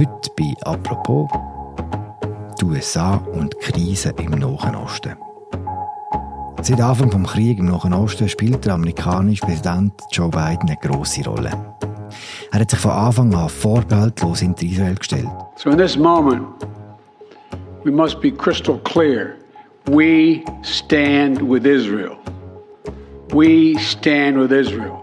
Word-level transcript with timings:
Heute 0.00 0.30
bei 0.34 0.54
«Apropos» 0.62 1.28
die 2.58 2.64
USA 2.64 3.16
und 3.34 3.52
die 3.52 3.70
Krise 3.70 4.14
im 4.18 4.30
Nahen 4.30 4.74
Osten. 4.74 5.14
Seit 6.62 6.80
Anfang 6.80 7.10
des 7.10 7.30
Krieges 7.30 7.60
im 7.60 7.66
Nahen 7.66 7.92
Osten 7.92 8.26
spielt 8.26 8.64
der 8.64 8.74
amerikanische 8.74 9.44
Präsident 9.44 9.92
Joe 10.10 10.30
Biden 10.30 10.70
eine 10.70 10.78
grosse 10.80 11.22
Rolle. 11.28 11.50
Er 12.50 12.60
hat 12.60 12.70
sich 12.70 12.80
von 12.80 12.92
Anfang 12.92 13.34
an 13.34 13.50
vorbehaltlos 13.50 14.40
hinter 14.40 14.64
Israel 14.64 14.94
gestellt. 14.94 15.28
So 15.56 15.68
in 15.68 15.76
this 15.76 15.98
moment, 15.98 16.46
we 17.84 17.90
must 17.90 18.22
be 18.22 18.30
crystal 18.30 18.78
clear. 18.84 19.36
We 19.84 20.42
stand 20.62 21.42
with 21.42 21.66
Israel. 21.66 22.16
We 23.34 23.78
stand 23.78 24.38
with 24.38 24.50
Israel. 24.50 24.99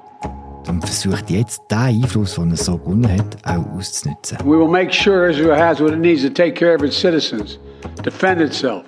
Und 0.68 0.82
versucht 0.82 1.30
jetzt, 1.30 1.62
den 1.72 1.78
Einfluss, 1.78 2.36
den 2.36 2.52
er 2.52 2.58
so 2.58 2.78
gewonnen 2.78 3.08
hat, 3.10 3.38
auch 3.46 3.78
auszunutzen. 3.78 4.38
We 4.44 4.58
will 4.58 4.68
make 4.68 4.92
sure 4.92 5.30
Israel 5.30 5.58
has 5.58 5.80
what 5.80 5.94
it 5.94 6.00
needs 6.00 6.24
to 6.24 6.30
take 6.30 6.56
care 6.56 6.76
of 6.76 6.84
its 6.84 7.00
citizens, 7.00 7.58
defend 8.04 8.42
itself, 8.42 8.84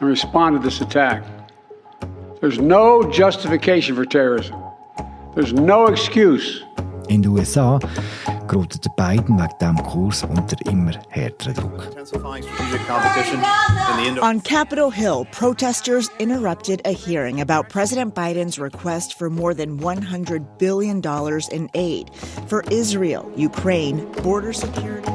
and 0.00 0.08
respond 0.08 0.56
to 0.56 0.62
this 0.62 0.80
attack. 0.80 1.22
There's 2.40 2.58
no 2.58 3.02
justification 3.10 3.96
for 3.96 4.06
terrorism. 4.06 4.56
There's 5.34 5.52
no 5.52 5.86
excuse. 5.86 6.64
In 7.08 7.22
den 7.22 7.32
USA 7.32 7.78
gerät 8.50 8.96
Biden 8.96 9.38
wegen 9.38 9.58
diesem 9.60 9.76
Kurs 9.76 10.24
unter 10.24 10.56
immer 10.66 10.92
härteren 11.08 11.54
Druck. 11.54 11.88
On 14.22 14.42
Capitol 14.42 14.90
Hill, 14.90 15.26
protesters 15.30 16.10
interrupted 16.18 16.80
a 16.84 16.92
hearing 16.92 17.40
about 17.40 17.68
President 17.68 18.14
Biden's 18.14 18.58
request 18.58 19.14
for 19.14 19.30
more 19.30 19.54
than 19.54 19.78
$100 19.78 20.58
billion 20.58 21.00
in 21.52 21.70
aid 21.74 22.10
for 22.48 22.62
Israel, 22.70 23.30
Ukraine, 23.36 24.04
border 24.22 24.52
security. 24.52 25.12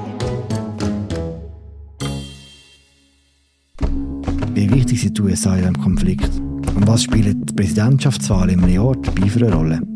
Wie 4.53 4.69
wichtig 4.69 5.01
sind 5.01 5.17
die 5.17 5.21
USA 5.21 5.55
in 5.55 5.59
diesem 5.59 5.81
Konflikt? 5.81 6.29
Und 6.75 6.87
was 6.87 7.03
spielt 7.03 7.49
die 7.49 7.53
Präsidentschaftswahl 7.53 8.49
im 8.49 8.67
Jahr 8.67 8.95
dabei 8.95 9.27
für 9.27 9.45
eine 9.45 9.53
Rolle? 9.53 9.94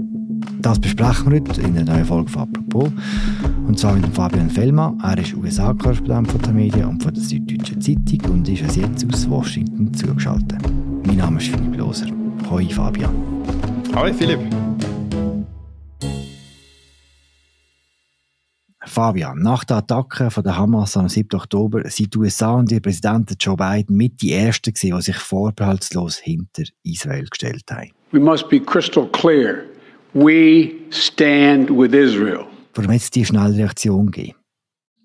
Das 0.61 0.77
besprechen 0.77 1.31
wir 1.31 1.39
heute 1.39 1.61
in 1.61 1.73
der 1.73 1.85
neuen 1.85 2.03
Folge 2.03 2.29
von 2.29 2.41
«Apropos». 2.41 2.91
Und 3.65 3.79
zwar 3.79 3.93
mit 3.93 4.13
Fabian 4.13 4.49
Fellmann. 4.49 4.99
Er 5.01 5.17
ist 5.17 5.33
USA-Korrespondent 5.33 6.29
von 6.29 6.41
der 6.41 6.51
Medien 6.51 6.85
und 6.85 7.01
von 7.01 7.13
der 7.13 7.23
Süddeutschen 7.23 7.79
Zeitung 7.79 8.33
und 8.33 8.49
ist 8.49 8.63
uns 8.63 8.75
jetzt 8.75 9.13
aus 9.13 9.29
Washington 9.29 9.93
zugeschaltet. 9.93 10.59
Mein 11.05 11.15
Name 11.15 11.39
ist 11.39 11.47
Philipp 11.47 11.77
Loser. 11.77 12.07
Hoi 12.49 12.65
Fabian. 12.65 13.15
Hoi 13.95 14.13
Philipp. 14.13 14.41
Fabian, 18.85 19.39
nach 19.39 19.63
der 19.63 19.77
Attacke 19.77 20.29
von 20.29 20.43
der 20.43 20.57
Hamas 20.57 20.97
am 20.97 21.07
7. 21.07 21.39
Oktober 21.39 21.89
sind 21.89 22.13
die 22.13 22.17
USA 22.17 22.55
und 22.55 22.69
ihr 22.69 22.81
Präsident 22.81 23.33
Joe 23.39 23.55
Biden 23.55 23.95
mit 23.95 24.21
die 24.21 24.33
Ersten 24.33 24.73
gewesen, 24.73 24.97
die 24.97 25.01
sich 25.03 25.17
vorbehaltslos 25.17 26.17
hinter 26.17 26.63
Israel 26.83 27.27
gestellt 27.29 27.63
haben. 27.71 27.91
We 28.11 28.19
must 28.19 28.49
be 28.49 28.59
crystal 28.59 29.07
clear. 29.13 29.68
We 30.13 30.75
stand 30.89 31.69
with 31.69 31.93
Israel. 31.93 32.45
Warum 32.73 32.91
hat 32.91 33.01
es 33.01 33.11
die 33.11 33.25
schnelle 33.25 33.55
Reaktion 33.55 34.11
gegeben? 34.11 34.38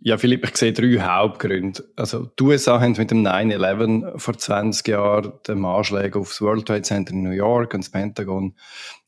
Ja, 0.06 0.18
Philipp, 0.18 0.44
ich 0.44 0.54
sehe 0.58 0.74
drei 0.74 1.00
Hauptgründe. 1.00 1.82
Also, 1.96 2.26
die 2.38 2.42
USA 2.42 2.78
haben 2.78 2.92
mit 2.92 3.10
dem 3.10 3.26
9-11 3.26 4.18
vor 4.18 4.36
20 4.36 4.86
Jahren 4.88 5.32
den 5.48 5.64
Anschlägen 5.64 6.20
auf 6.20 6.28
das 6.28 6.42
World 6.42 6.66
Trade 6.66 6.82
Center 6.82 7.14
in 7.14 7.22
New 7.22 7.30
York 7.30 7.72
und 7.72 7.84
das 7.84 7.90
Pentagon 7.90 8.54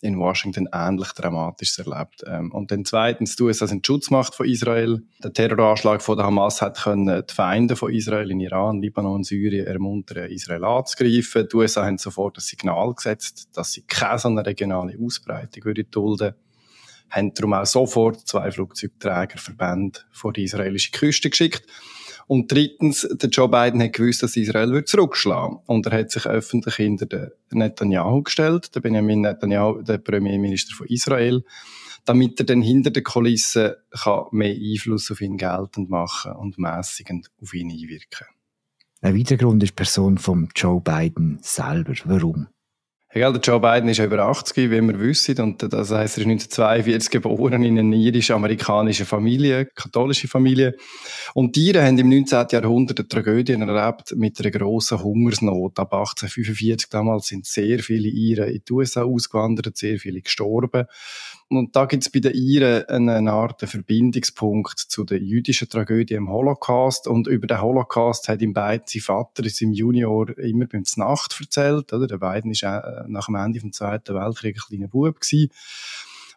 in 0.00 0.18
Washington 0.18 0.70
ähnlich 0.72 1.12
dramatisch 1.12 1.78
erlebt. 1.78 2.24
Ähm, 2.26 2.50
und 2.50 2.70
dann 2.70 2.86
zweitens, 2.86 3.36
die 3.36 3.42
USA 3.42 3.66
sind 3.66 3.86
die 3.86 3.92
Schutzmacht 3.92 4.34
von 4.34 4.48
Israel. 4.48 5.02
Der 5.22 5.34
Terroranschlag 5.34 6.00
von 6.00 6.16
der 6.16 6.24
Hamas 6.24 6.62
hat 6.62 6.82
können 6.82 7.24
die 7.28 7.34
Feinde 7.34 7.76
von 7.76 7.92
Israel 7.92 8.30
in 8.30 8.40
Iran, 8.40 8.80
Libanon, 8.80 9.22
Syrien 9.22 9.66
ermuntern, 9.66 10.30
Israel 10.30 10.64
anzugreifen. 10.64 11.46
Die 11.52 11.56
USA 11.56 11.84
haben 11.84 11.98
sofort 11.98 12.38
das 12.38 12.46
Signal 12.46 12.94
gesetzt, 12.94 13.50
dass 13.52 13.72
sie 13.72 13.82
keine 13.82 14.18
so 14.18 14.28
eine 14.28 14.46
regionale 14.46 14.96
Ausbreitung 14.98 15.74
dulden 15.90 15.92
würden 15.92 16.34
haben 17.10 17.34
darum 17.34 17.54
auch 17.54 17.66
sofort 17.66 18.26
zwei 18.26 18.50
Flugzeugträgerverbände 18.50 20.00
vor 20.10 20.32
die 20.32 20.44
israelische 20.44 20.90
Küste 20.90 21.30
geschickt. 21.30 21.64
Und 22.26 22.50
drittens, 22.50 23.06
der 23.08 23.28
Joe 23.28 23.48
Biden 23.48 23.80
hat 23.80 23.92
gewusst, 23.92 24.22
dass 24.22 24.36
Israel 24.36 24.72
wird 24.72 24.88
zurückschlagen. 24.88 25.58
Und 25.66 25.86
er 25.86 25.98
hat 25.98 26.10
sich 26.10 26.26
öffentlich 26.26 26.74
hinter 26.74 27.06
den 27.06 27.30
Netanyahu 27.50 28.22
gestellt, 28.22 28.74
der 28.74 28.80
Benjamin 28.80 29.20
Netanyahu, 29.20 29.82
der 29.82 29.98
Premierminister 29.98 30.74
von 30.74 30.88
Israel, 30.88 31.44
damit 32.04 32.40
er 32.40 32.46
dann 32.46 32.62
hinter 32.62 32.90
den 32.90 33.04
Kulissen 33.04 33.74
kann 33.90 34.24
mehr 34.32 34.54
Einfluss 34.54 35.10
auf 35.10 35.20
ihn 35.20 35.36
geltend 35.36 35.88
machen 35.88 36.32
und 36.32 36.58
mäßigend 36.58 37.30
auf 37.40 37.54
ihn 37.54 37.70
einwirken. 37.70 38.26
Ein 39.02 39.16
weiterer 39.16 39.38
Grund 39.38 39.62
ist 39.62 39.70
die 39.70 39.76
Person 39.76 40.18
von 40.18 40.48
Joe 40.56 40.80
Biden 40.80 41.38
selber. 41.42 41.94
Warum? 42.06 42.48
Ja, 43.16 43.32
der 43.32 43.40
Joe 43.40 43.58
Biden 43.58 43.88
ist 43.88 43.98
über 43.98 44.18
80, 44.18 44.70
wie 44.70 44.70
wir 44.70 45.00
wissen, 45.00 45.40
und 45.40 45.62
das 45.62 45.90
heißt, 45.90 46.18
er 46.18 46.22
ist 46.22 46.26
1942 46.26 47.10
geboren 47.10 47.62
in 47.62 47.78
einer 47.78 47.96
irisch-amerikanischen 47.96 49.06
Familie, 49.06 49.64
katholische 49.64 50.28
Familie. 50.28 50.76
Und 51.32 51.56
die 51.56 51.72
haben 51.72 51.96
im 51.96 52.10
19. 52.10 52.48
Jahrhundert 52.50 52.98
eine 52.98 53.08
Tragödie 53.08 53.54
erlebt 53.54 54.14
mit 54.16 54.38
einer 54.38 54.50
grossen 54.50 55.02
Hungersnot. 55.02 55.78
Ab 55.78 55.94
1845 55.94 56.90
damals 56.90 57.28
sind 57.28 57.46
sehr 57.46 57.78
viele 57.78 58.08
Iren 58.08 58.50
in 58.50 58.60
die 58.68 58.72
USA 58.74 59.04
ausgewandert, 59.04 59.74
sehr 59.78 59.98
viele 59.98 60.20
gestorben. 60.20 60.84
Und 61.48 61.76
da 61.76 61.84
gibt 61.84 62.02
es 62.02 62.10
bei 62.10 62.18
den 62.18 62.34
Iren 62.34 63.08
eine 63.08 63.32
Art 63.32 63.60
Verbindungspunkt 63.62 64.78
zu 64.80 65.04
der 65.04 65.18
jüdischen 65.18 65.68
Tragödie 65.68 66.14
im 66.14 66.28
Holocaust. 66.28 67.06
Und 67.06 67.28
über 67.28 67.46
den 67.46 67.60
Holocaust 67.60 68.26
hat 68.28 68.42
ihm 68.42 68.52
beide 68.52 68.82
sein 68.86 69.02
Vater 69.02 69.48
seinem 69.48 69.72
Junior 69.72 70.36
immer 70.38 70.66
beim 70.66 70.82
Nacht 70.96 71.36
erzählt. 71.40 71.92
Oder? 71.92 72.08
Der 72.08 72.18
beiden 72.18 72.50
war 72.50 72.84
äh, 72.84 73.04
nach 73.08 73.26
dem 73.26 73.36
Ende 73.36 73.60
des 73.60 73.70
Zweiten 73.72 74.16
Weltkriegs 74.16 74.64
ein 74.64 74.78
kleiner 74.78 74.88
Bub. 74.88 75.20
Gewesen. 75.20 75.50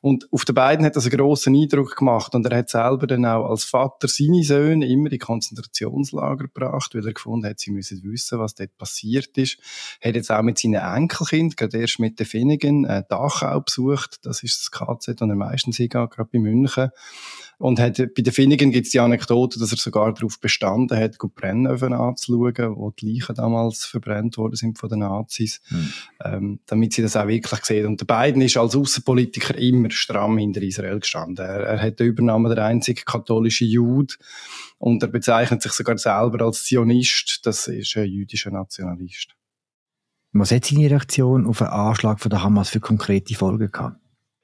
Und 0.01 0.27
auf 0.31 0.45
den 0.45 0.55
beiden 0.55 0.85
hat 0.85 0.95
das 0.95 1.05
einen 1.05 1.17
grossen 1.17 1.55
Eindruck 1.55 1.95
gemacht. 1.95 2.33
Und 2.35 2.45
er 2.45 2.57
hat 2.57 2.69
selber 2.69 3.07
dann 3.07 3.25
auch 3.25 3.49
als 3.49 3.63
Vater 3.63 4.07
seine 4.07 4.43
Söhne 4.43 4.87
immer 4.87 5.11
in 5.11 5.19
Konzentrationslager 5.19 6.45
gebracht, 6.45 6.95
weil 6.95 7.05
er 7.05 7.13
gefunden 7.13 7.47
hat, 7.47 7.59
sie 7.59 7.71
müssen 7.71 8.03
wissen, 8.03 8.39
was 8.39 8.55
dort 8.55 8.77
passiert 8.77 9.37
ist. 9.37 9.57
Er 9.99 10.09
hat 10.09 10.15
jetzt 10.15 10.31
auch 10.31 10.41
mit 10.41 10.57
seinen 10.57 10.75
Enkelkindern, 10.75 11.55
gerade 11.55 11.77
erst 11.79 11.99
mit 11.99 12.19
den 12.19 12.25
Finnigen, 12.25 12.85
äh, 12.85 13.03
Dachau 13.09 13.61
besucht. 13.61 14.25
Das 14.25 14.43
ist 14.43 14.61
das 14.61 14.71
KZ, 14.71 15.21
das 15.21 15.29
er 15.29 15.35
meistens 15.35 15.77
hingeht, 15.77 16.11
gerade 16.11 16.29
bei 16.31 16.39
München. 16.39 16.89
Und 17.59 17.77
hat, 17.77 17.97
bei 17.97 18.21
den 18.21 18.31
Finnigen 18.31 18.71
gibt 18.71 18.85
es 18.85 18.93
die 18.93 19.01
Anekdote, 19.01 19.59
dass 19.59 19.71
er 19.71 19.77
sogar 19.77 20.13
darauf 20.13 20.39
bestanden 20.39 20.97
hat, 20.97 21.17
gut 21.17 21.35
Brennöfen 21.35 21.91
anzuschauen, 21.91 22.77
wo 22.77 22.91
die 22.91 23.11
Leichen 23.11 23.35
damals 23.35 23.83
verbrennt 23.83 24.37
worden 24.37 24.55
sind 24.55 24.79
von 24.79 24.87
den 24.87 24.99
Nazis, 24.99 25.59
hm. 25.67 25.93
ähm, 26.23 26.59
damit 26.67 26.93
sie 26.93 27.01
das 27.01 27.17
auch 27.17 27.27
wirklich 27.27 27.65
sehen. 27.65 27.85
Und 27.85 27.99
der 27.99 28.05
Biden 28.05 28.41
ist 28.41 28.55
als 28.55 28.77
Außenpolitiker 28.77 29.57
immer 29.57 29.91
stramm 29.91 30.37
hinter 30.37 30.61
Israel 30.61 31.01
gestanden. 31.01 31.45
Er, 31.45 31.63
er 31.65 31.81
hat 31.81 31.99
die 31.99 32.05
Übernahme 32.05 32.55
der 32.55 32.63
einzige 32.63 33.03
katholische 33.03 33.65
Jude 33.65 34.15
und 34.77 35.03
er 35.03 35.09
bezeichnet 35.09 35.61
sich 35.61 35.73
sogar 35.73 35.97
selber 35.97 36.45
als 36.45 36.63
Zionist. 36.63 37.41
Das 37.43 37.67
ist 37.67 37.97
ein 37.97 38.05
jüdischer 38.05 38.51
Nationalist. 38.51 39.35
Was 40.31 40.51
hat 40.51 40.63
seine 40.63 40.89
Reaktion 40.89 41.45
auf 41.45 41.61
einen 41.61 41.71
Anschlag 41.71 42.21
von 42.21 42.29
der 42.29 42.41
Hamas 42.41 42.69
für 42.69 42.79
konkrete 42.79 43.35
Folgen 43.35 43.69
gehabt? 43.69 43.97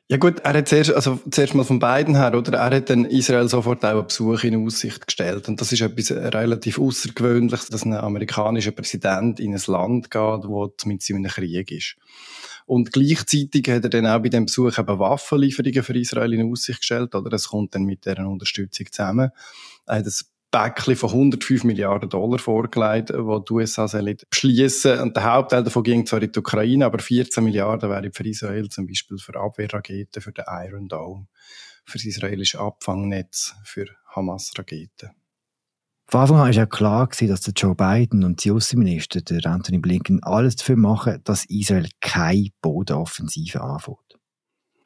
Ja 0.08 0.18
gut, 0.18 0.42
er 0.42 0.54
hat 0.54 0.68
zuerst, 0.68 0.94
also 0.94 1.20
zuerst 1.32 1.56
mal 1.56 1.64
von 1.64 1.80
beiden 1.80 2.16
her, 2.16 2.36
oder? 2.36 2.60
Er 2.60 2.78
hat 2.78 2.92
dann 2.92 3.06
Israel 3.06 3.50
sofort 3.50 3.84
auch 3.84 3.90
einen 3.90 4.06
Besuch 4.06 4.44
in 4.44 4.64
Aussicht 4.64 5.08
gestellt. 5.08 5.48
Und 5.48 5.60
das 5.60 5.72
ist 5.72 5.82
etwas 5.82 6.12
relativ 6.12 6.78
Außergewöhnliches, 6.78 7.70
dass 7.70 7.86
ein 7.86 7.94
amerikanischer 7.94 8.72
Präsident 8.72 9.40
in 9.40 9.56
ein 9.56 9.62
Land 9.66 10.12
geht, 10.12 10.22
wo 10.22 10.72
mit 10.86 11.10
in 11.10 11.16
einem 11.16 11.32
Krieg 11.32 11.72
ist. 11.72 11.96
Und 12.68 12.92
gleichzeitig 12.92 13.68
hat 13.68 13.84
er 13.84 13.90
dann 13.90 14.06
auch 14.06 14.22
bei 14.22 14.30
dem 14.30 14.46
Besuch 14.46 14.78
eben 14.78 15.00
Waffenlieferungen 15.00 15.82
für 15.82 15.98
Israel 15.98 16.34
in 16.34 16.52
Aussicht 16.52 16.82
gestellt, 16.82 17.16
oder? 17.16 17.32
Das 17.32 17.48
kommt 17.48 17.74
dann 17.74 17.84
mit 17.84 18.06
deren 18.06 18.28
Unterstützung 18.28 18.86
zusammen. 18.92 19.32
Er 19.88 19.98
hat 19.98 20.06
das 20.06 20.32
Päckchen 20.56 20.96
von 20.96 21.10
105 21.10 21.66
Milliarden 21.66 22.10
Dollar 22.10 22.40
vorgelegt, 22.40 23.12
wo 23.14 23.40
die 23.40 23.54
USA 23.54 23.88
beschließen. 23.88 25.00
Und 25.00 25.16
der 25.16 25.34
Hauptteil 25.34 25.64
davon 25.64 25.84
ging 25.84 26.06
zwar 26.06 26.22
in 26.22 26.32
die 26.32 26.40
Ukraine, 26.40 26.86
aber 26.86 27.00
14 27.00 27.44
Milliarden 27.44 27.90
wären 27.90 28.14
für 28.14 28.26
Israel 28.26 28.70
zum 28.70 28.88
Beispiel 28.88 29.18
für 29.18 29.36
Abwehrraketen, 29.36 30.22
für 30.22 30.32
den 30.32 30.46
Iron 30.48 30.88
Dome, 30.88 31.28
für 31.86 31.98
das 31.98 32.06
israelische 32.06 32.60
Abfangnetz, 32.60 33.54
für 33.66 33.88
Hamas-Raketen. 34.16 35.10
Von 36.08 36.22
Anfang 36.22 36.38
an 36.38 36.44
war 36.44 36.52
ja 36.52 36.66
klar, 36.66 37.10
dass 37.10 37.52
Joe 37.56 37.76
Biden 37.76 38.24
und 38.24 38.44
die 38.46 38.52
Außenminister, 38.52 39.22
Anthony 39.44 39.80
Blinken, 39.80 40.24
alles 40.24 40.56
dafür 40.56 40.78
machen, 40.78 41.20
dass 41.24 41.46
Israel 41.46 41.90
keine 42.00 42.50
Bodenoffensive 42.62 43.60
anfängt. 43.60 43.98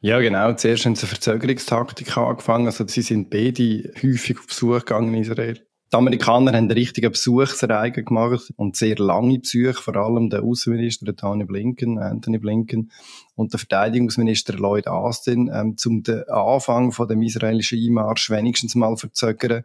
Ja, 0.01 0.19
genau. 0.19 0.53
Zuerst 0.53 0.85
haben 0.85 0.95
sie 0.95 1.01
eine 1.03 1.09
Verzögerungstaktik 1.09 2.15
angefangen. 2.17 2.67
Also, 2.67 2.87
sie 2.87 3.01
sind 3.01 3.29
beide 3.29 3.91
häufig 4.01 4.37
auf 4.37 4.47
Besuch 4.47 4.79
gegangen 4.79 5.13
in 5.13 5.21
Israel. 5.21 5.59
Die 5.91 5.97
Amerikaner 5.97 6.51
haben 6.51 6.57
einen 6.57 6.71
richtigen 6.71 7.11
Besuchsreigen 7.11 8.05
gemacht 8.05 8.53
und 8.55 8.75
sehr 8.75 8.95
lange 8.97 9.39
Besuche, 9.39 9.73
vor 9.73 9.95
allem 9.95 10.29
der 10.29 10.43
Außenminister 10.43 11.15
Tony 11.15 11.45
Blinken, 11.45 11.97
Anthony 11.97 12.37
Blinken 12.37 12.91
und 13.35 13.53
der 13.53 13.59
Verteidigungsminister 13.59 14.53
Lloyd 14.53 14.87
Austin, 14.87 15.49
ähm, 15.51 15.77
zum 15.77 16.03
den 16.03 16.29
Anfang 16.29 16.91
von 16.91 17.07
dem 17.07 17.23
israelischen 17.23 17.79
Einmarsch 17.79 18.29
wenigstens 18.29 18.75
mal 18.75 18.95
verzögern. 18.97 19.63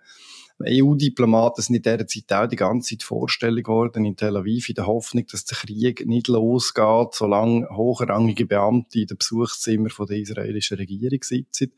EU-Diplomaten 0.62 1.62
sind 1.62 1.74
in 1.76 1.82
dieser 1.82 2.06
Zeit 2.06 2.32
auch 2.32 2.48
die 2.48 2.56
ganze 2.56 2.90
Zeit 2.90 3.02
vorstellig 3.02 3.64
geworden 3.64 4.04
in 4.04 4.16
Tel 4.16 4.36
Aviv 4.36 4.68
in 4.68 4.76
der 4.76 4.86
Hoffnung, 4.86 5.26
dass 5.30 5.44
der 5.44 5.58
Krieg 5.58 6.06
nicht 6.06 6.28
losgeht, 6.28 7.14
solange 7.14 7.68
hochrangige 7.70 8.46
Beamte 8.46 9.00
in 9.00 9.06
den 9.08 9.18
Besuchszimmer 9.18 9.88
der 10.08 10.16
israelischen 10.16 10.76
Regierung 10.76 11.22
sitzen. 11.22 11.72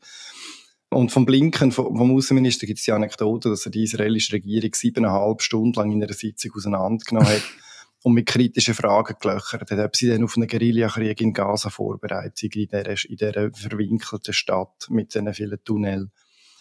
Und 0.89 1.11
vom 1.11 1.25
Blinken, 1.25 1.71
vom 1.71 2.15
Außenminister, 2.15 2.65
gibt 2.65 2.79
es 2.79 2.85
die 2.85 2.91
Anekdote, 2.91 3.49
dass 3.49 3.65
er 3.65 3.71
die 3.71 3.83
israelische 3.83 4.33
Regierung 4.33 4.73
siebeneinhalb 4.73 5.41
Stunden 5.41 5.73
lang 5.73 5.91
in 5.91 6.01
einer 6.01 6.13
Sitzung 6.13 6.51
auseinandergenommen 6.55 7.29
hat 7.29 7.43
und 8.03 8.13
mit 8.13 8.27
kritischen 8.27 8.75
Fragen 8.75 9.15
gelöchert 9.19 9.69
hat, 9.69 9.79
ob 9.79 9.95
sie 9.95 10.07
denn 10.07 10.23
auf 10.23 10.37
einen 10.37 10.47
Guerillakrieg 10.47 11.19
in 11.19 11.33
Gaza 11.33 11.69
vorbereitet 11.69 12.37
sind, 12.37 12.55
in 12.55 12.67
dieser, 12.67 13.09
in 13.09 13.17
dieser 13.17 13.51
verwinkelten 13.51 14.33
Stadt 14.33 14.87
mit 14.89 15.13
diesen 15.13 15.33
vielen 15.33 15.61
Tunnels 15.65 16.09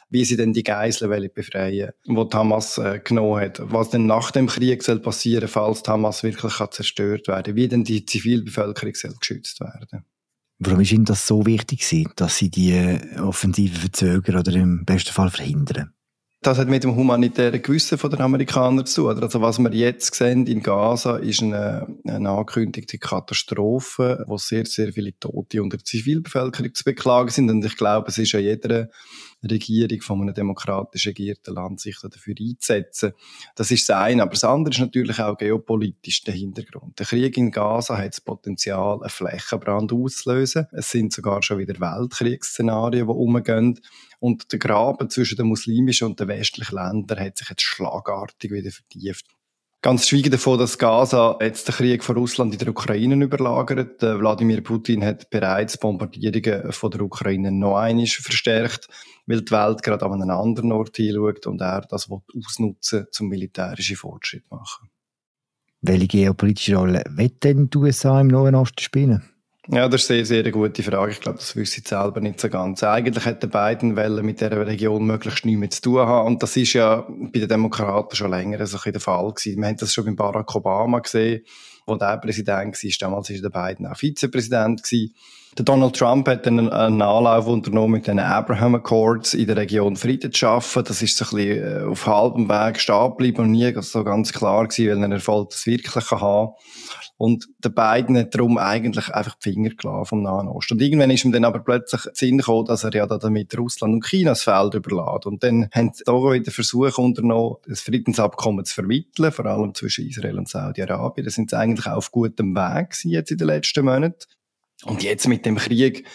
wie 0.08 0.24
sie 0.24 0.36
denn 0.36 0.52
die 0.52 0.62
Geiseln 0.62 1.30
befreien 1.34 1.90
wollen, 2.06 2.28
die 2.28 2.36
Hamas 2.36 2.78
äh, 2.78 3.00
genommen 3.02 3.40
hat. 3.40 3.60
Was 3.62 3.90
denn 3.90 4.06
nach 4.06 4.30
dem 4.30 4.46
Krieg 4.46 4.82
soll 4.82 5.00
passieren, 5.00 5.48
falls 5.48 5.82
die 5.82 5.90
Hamas 5.90 6.22
wirklich 6.22 6.54
kann 6.54 6.70
zerstört 6.70 7.28
werden 7.28 7.56
Wie 7.56 7.68
denn 7.68 7.84
die 7.84 8.04
Zivilbevölkerung 8.04 8.94
soll 8.94 9.14
geschützt 9.18 9.60
werden 9.60 10.04
Warum 10.58 10.80
ist 10.80 10.92
Ihnen 10.92 11.04
das 11.04 11.26
so 11.26 11.44
wichtig, 11.44 11.86
dass 12.16 12.38
Sie 12.38 12.50
die 12.50 12.98
Offensive 13.18 13.78
verzögern 13.78 14.38
oder 14.38 14.52
im 14.52 14.86
besten 14.86 15.12
Fall 15.12 15.30
verhindern? 15.30 15.92
Das 16.40 16.58
hat 16.58 16.68
mit 16.68 16.84
dem 16.84 16.94
humanitären 16.94 17.60
Gewissen 17.60 17.98
der 17.98 18.20
Amerikaner 18.20 18.84
zu 18.84 19.12
tun. 19.12 19.22
Also 19.22 19.40
was 19.40 19.58
wir 19.58 19.72
jetzt 19.72 20.14
sehen 20.14 20.46
in 20.46 20.62
Gaza 20.62 21.16
ist 21.16 21.42
eine, 21.42 21.88
eine 22.06 22.30
angekündigte 22.30 22.98
Katastrophe, 22.98 24.24
wo 24.28 24.36
sehr, 24.38 24.64
sehr 24.64 24.92
viele 24.92 25.18
Tote 25.18 25.62
unter 25.62 25.78
der 25.78 25.84
Zivilbevölkerung 25.84 26.72
zu 26.72 26.84
beklagen 26.84 27.30
sind. 27.30 27.50
Und 27.50 27.64
ich 27.64 27.76
glaube, 27.76 28.08
es 28.08 28.18
ist 28.18 28.32
ja 28.32 28.38
jeder 28.38 28.88
Regierung 29.48 30.00
von 30.00 30.22
einem 30.22 30.34
demokratisch 30.34 31.06
regierten 31.06 31.54
Land 31.54 31.80
sich 31.80 31.96
dafür 32.00 32.34
einzusetzen. 32.38 33.12
Das 33.54 33.70
ist 33.70 33.88
das 33.88 33.96
eine. 33.96 34.22
Aber 34.22 34.32
das 34.32 34.44
andere 34.44 34.72
ist 34.72 34.80
natürlich 34.80 35.20
auch 35.20 35.36
geopolitisch 35.36 36.22
der 36.24 36.34
Hintergrund. 36.34 36.98
Der 36.98 37.06
Krieg 37.06 37.36
in 37.36 37.50
Gaza 37.50 37.96
hat 37.96 38.14
das 38.14 38.20
Potenzial, 38.20 39.00
einen 39.00 39.10
Flächenbrand 39.10 39.92
auszulösen. 39.92 40.66
Es 40.72 40.90
sind 40.90 41.12
sogar 41.12 41.42
schon 41.42 41.58
wieder 41.58 41.78
Weltkriegsszenarien, 41.80 43.06
die 43.06 43.12
umgehen. 43.12 43.80
Und 44.18 44.50
der 44.52 44.58
Graben 44.58 45.10
zwischen 45.10 45.36
den 45.36 45.46
muslimischen 45.46 46.08
und 46.08 46.20
den 46.20 46.28
westlichen 46.28 46.74
Ländern 46.74 47.20
hat 47.20 47.38
sich 47.38 47.50
jetzt 47.50 47.62
schlagartig 47.62 48.50
wieder 48.50 48.70
vertieft. 48.70 49.35
Ganz 49.86 50.08
schwiegen 50.08 50.32
davon, 50.32 50.58
dass 50.58 50.78
Gaza 50.78 51.38
jetzt 51.40 51.68
den 51.68 51.74
Krieg 51.76 52.02
von 52.02 52.16
Russland 52.16 52.52
in 52.52 52.58
der 52.58 52.70
Ukraine 52.70 53.24
überlagert. 53.24 54.02
Wladimir 54.02 54.60
Putin 54.60 55.04
hat 55.04 55.30
bereits 55.30 55.78
Bombardierungen 55.78 56.72
von 56.72 56.90
der 56.90 57.02
Ukraine 57.02 57.52
noch 57.52 57.76
einmal 57.76 58.08
verstärkt, 58.08 58.88
weil 59.26 59.42
die 59.42 59.52
Welt 59.52 59.84
gerade 59.84 60.04
an 60.04 60.14
einen 60.14 60.32
anderen 60.32 60.72
Ort 60.72 60.96
hinschaut 60.96 61.46
und 61.46 61.60
er 61.60 61.82
das 61.82 62.08
ausnutzen 62.10 63.06
zum 63.12 63.28
militärischen 63.28 63.94
Fortschritt 63.94 64.50
machen. 64.50 64.90
Welche 65.82 66.08
geopolitische 66.08 66.74
Rolle 66.74 67.04
wird 67.10 67.44
denn 67.44 67.70
die 67.70 67.78
USA 67.78 68.20
im 68.20 68.26
Nahen 68.26 68.56
Osten 68.56 68.82
spielen? 68.82 69.22
Ja, 69.68 69.88
das 69.88 70.04
ist 70.04 70.10
eine 70.12 70.24
sehr, 70.24 70.44
sehr 70.44 70.52
gute 70.52 70.82
Frage. 70.82 71.10
Ich 71.10 71.20
glaube, 71.20 71.38
das 71.38 71.56
wüsste 71.56 71.80
ich 71.80 71.88
selber 71.88 72.20
nicht 72.20 72.38
so 72.38 72.48
ganz. 72.48 72.84
Eigentlich 72.84 73.24
hätte 73.24 73.48
Biden 73.48 73.96
wollen 73.96 74.24
mit 74.24 74.40
dieser 74.40 74.64
Region 74.64 75.04
möglichst 75.04 75.44
nichts 75.44 75.58
mehr 75.58 75.70
zu 75.70 75.82
tun 75.82 75.98
haben. 76.06 76.26
Und 76.28 76.42
das 76.42 76.56
ist 76.56 76.74
ja 76.74 77.04
bei 77.08 77.40
den 77.40 77.48
Demokraten 77.48 78.14
schon 78.14 78.30
länger 78.30 78.64
so 78.64 78.78
ein 78.84 78.92
der 78.92 79.00
Fall 79.00 79.32
gewesen. 79.32 79.60
Wir 79.60 79.66
haben 79.66 79.76
das 79.76 79.92
schon 79.92 80.04
bei 80.04 80.12
Barack 80.12 80.54
Obama 80.54 81.00
gesehen, 81.00 81.42
wo 81.84 81.96
der 81.96 82.18
Präsident 82.18 82.76
war. 82.76 82.90
Damals 83.00 83.30
war 83.30 83.50
der 83.50 83.68
Biden 83.68 83.86
auch 83.86 83.96
Vizepräsident 83.96 84.84
gewesen. 84.84 85.14
Donald 85.64 85.96
Trump 85.96 86.28
hat 86.28 86.44
dann 86.44 86.70
einen 86.70 87.00
Anlauf 87.00 87.46
unternommen 87.46 87.92
mit 87.92 88.06
den 88.06 88.18
Abraham 88.18 88.74
Accords 88.74 89.32
in 89.32 89.46
der 89.46 89.56
Region 89.56 89.96
Frieden 89.96 90.30
zu 90.30 90.38
schaffen. 90.38 90.84
Das 90.84 91.00
ist 91.00 91.16
so 91.16 91.24
ein 91.24 91.36
bisschen 91.36 91.82
äh, 91.82 91.84
auf 91.84 92.06
halbem 92.06 92.48
Weg 92.48 92.78
stehen 92.78 93.10
geblieben 93.10 93.38
und 93.38 93.52
nie 93.52 93.72
so 93.80 94.04
ganz 94.04 94.32
klar 94.32 94.68
gewesen, 94.68 95.00
welchen 95.00 95.12
Erfolg 95.12 95.50
das 95.50 95.64
wirklich 95.66 96.10
haben. 96.10 96.52
Und 97.18 97.48
der 97.64 97.70
beiden 97.70 98.18
hat 98.18 98.34
darum 98.34 98.58
eigentlich 98.58 99.08
einfach 99.08 99.36
die 99.36 99.50
Finger 99.50 99.70
gelassen 99.70 100.04
vom 100.04 100.22
Nahen 100.22 100.48
Osten. 100.48 100.74
Und 100.74 100.82
irgendwann 100.82 101.10
ist 101.10 101.24
ihm 101.24 101.32
dann 101.32 101.46
aber 101.46 101.60
plötzlich 101.60 102.02
Sinn 102.12 102.38
gekommen, 102.38 102.66
dass 102.66 102.84
er 102.84 102.92
ja 102.92 103.06
da 103.06 103.16
damit 103.16 103.56
Russland 103.56 103.94
und 103.94 104.06
China 104.06 104.32
das 104.32 104.42
Feld 104.42 104.74
überlässt. 104.74 105.24
Und 105.24 105.42
dann 105.42 105.70
haben 105.72 105.92
sie 105.94 106.04
da 106.04 106.12
wieder 106.12 106.52
Versuche 106.52 107.00
unternommen, 107.00 107.56
das 107.66 107.80
Friedensabkommen 107.80 108.66
zu 108.66 108.74
vermitteln, 108.74 109.32
vor 109.32 109.46
allem 109.46 109.74
zwischen 109.74 110.06
Israel 110.06 110.38
und 110.38 110.50
Saudi-Arabien. 110.50 111.24
Da 111.24 111.30
sind 111.30 111.48
sie 111.48 111.56
eigentlich 111.56 111.86
auf 111.86 112.12
gutem 112.12 112.54
Weg 112.54 112.94
jetzt 113.04 113.30
in 113.30 113.38
den 113.38 113.46
letzten 113.46 113.86
Monaten. 113.86 114.26
Und 114.84 115.02
jetzt 115.02 115.26
mit 115.28 115.46
dem 115.46 115.56
Krieg 115.56 116.06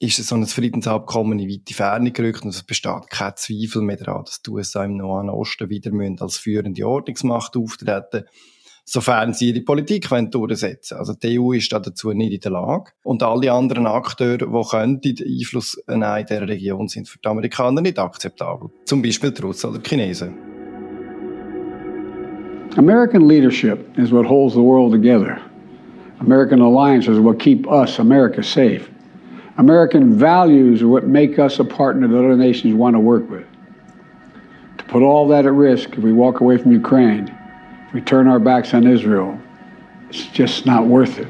ist 0.00 0.16
so 0.16 0.34
ein 0.34 0.46
Friedensabkommen 0.46 1.38
in 1.38 1.48
weite 1.48 1.74
Ferne 1.74 2.12
gerückt 2.12 2.42
und 2.42 2.50
es 2.50 2.62
besteht 2.62 3.10
kein 3.10 3.32
Zweifel 3.36 3.82
mehr 3.82 3.96
daran, 3.96 4.24
dass 4.24 4.42
die 4.42 4.50
USA 4.50 4.84
im 4.84 4.96
Nahen 4.96 5.28
Osten 5.28 5.70
wieder 5.70 5.92
als 6.20 6.38
führende 6.38 6.86
Ordnungsmacht 6.86 7.56
auftreten 7.56 8.24
sofern 8.90 9.34
sie 9.34 9.50
ihre 9.50 9.60
Politik 9.60 10.08
durchsetzen 10.08 10.94
wollen. 10.94 11.00
Also 11.00 11.12
die 11.12 11.38
EU 11.38 11.52
ist 11.52 11.70
dazu 11.70 12.12
nicht 12.12 12.32
in 12.32 12.40
der 12.40 12.52
Lage. 12.52 12.92
Und 13.02 13.22
alle 13.22 13.52
anderen 13.52 13.86
Akteure, 13.86 14.38
die 14.38 14.68
könnten 14.70 15.14
Einfluss 15.26 15.76
nehmen 15.86 16.02
in 16.02 16.26
dieser 16.26 16.48
Region, 16.48 16.88
sind 16.88 17.06
für 17.06 17.18
die 17.18 17.28
Amerikaner 17.28 17.82
nicht 17.82 17.98
akzeptabel. 17.98 18.70
Zum 18.86 19.02
Beispiel 19.02 19.30
die 19.30 19.42
Russen 19.42 19.70
oder 19.70 19.78
die 19.78 19.90
Chinesen. 19.90 20.38
American 22.76 23.28
leadership 23.28 23.78
is 23.98 24.10
what 24.10 24.26
holds 24.26 24.54
the 24.54 24.60
world 24.60 24.92
together. 24.92 25.38
American 26.20 26.60
alliances 26.60 27.18
what 27.18 27.38
keep 27.38 27.66
us, 27.68 27.98
America, 27.98 28.42
safe. 28.42 28.90
American 29.56 30.12
values 30.12 30.82
are 30.82 30.88
what 30.88 31.06
make 31.06 31.38
us 31.38 31.58
a 31.58 31.64
partner 31.64 32.08
that 32.08 32.18
other 32.18 32.36
nations 32.36 32.74
want 32.74 32.94
to 32.94 33.00
work 33.00 33.28
with. 33.30 33.46
To 34.78 34.84
put 34.84 35.02
all 35.02 35.28
that 35.28 35.46
at 35.46 35.52
risk 35.52 35.96
if 35.96 35.98
we 35.98 36.12
walk 36.12 36.40
away 36.40 36.58
from 36.58 36.72
Ukraine 36.72 37.34
if 37.88 37.94
we 37.94 38.02
turn 38.02 38.28
our 38.28 38.38
backs 38.38 38.74
on 38.74 38.86
Israel, 38.86 39.38
it's 40.10 40.26
just 40.26 40.66
not 40.66 40.86
worth 40.86 41.18
it. 41.18 41.28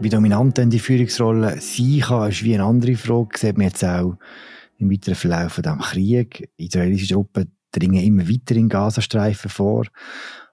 Wie 0.00 0.08
dominant 0.08 0.56
denn 0.56 0.70
die 0.70 0.78
Führungsrolle 0.78 1.60
sein 1.60 2.00
kann, 2.00 2.30
ist 2.30 2.42
wie 2.42 2.54
eine 2.54 2.64
andere 2.64 2.96
Frage. 2.96 3.28
Das 3.32 3.40
sieht 3.42 3.56
man 3.56 3.66
jetzt 3.66 3.84
auch 3.84 4.16
im 4.78 4.90
weiteren 4.90 5.14
Verlauf 5.14 5.56
diesem 5.56 5.78
Krieg. 5.78 6.48
Israelische 6.56 7.14
Truppen 7.14 7.52
dringen 7.70 8.02
immer 8.02 8.26
weiter 8.28 8.56
in 8.56 8.68
Gazastreifen 8.68 9.50
vor 9.50 9.84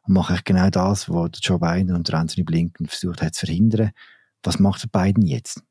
und 0.04 0.14
machen 0.14 0.40
genau 0.44 0.70
das, 0.70 1.10
was 1.10 1.32
Joe 1.42 1.60
Biden 1.60 1.96
und 1.96 2.14
Anthony 2.14 2.44
Blinken 2.44 2.88
versucht 2.88 3.22
haben 3.22 3.34
zu 3.34 3.46
verhindern. 3.46 3.92
Was 4.44 4.60
macht 4.60 4.92
Biden 4.92 5.26
jetzt? 5.26 5.62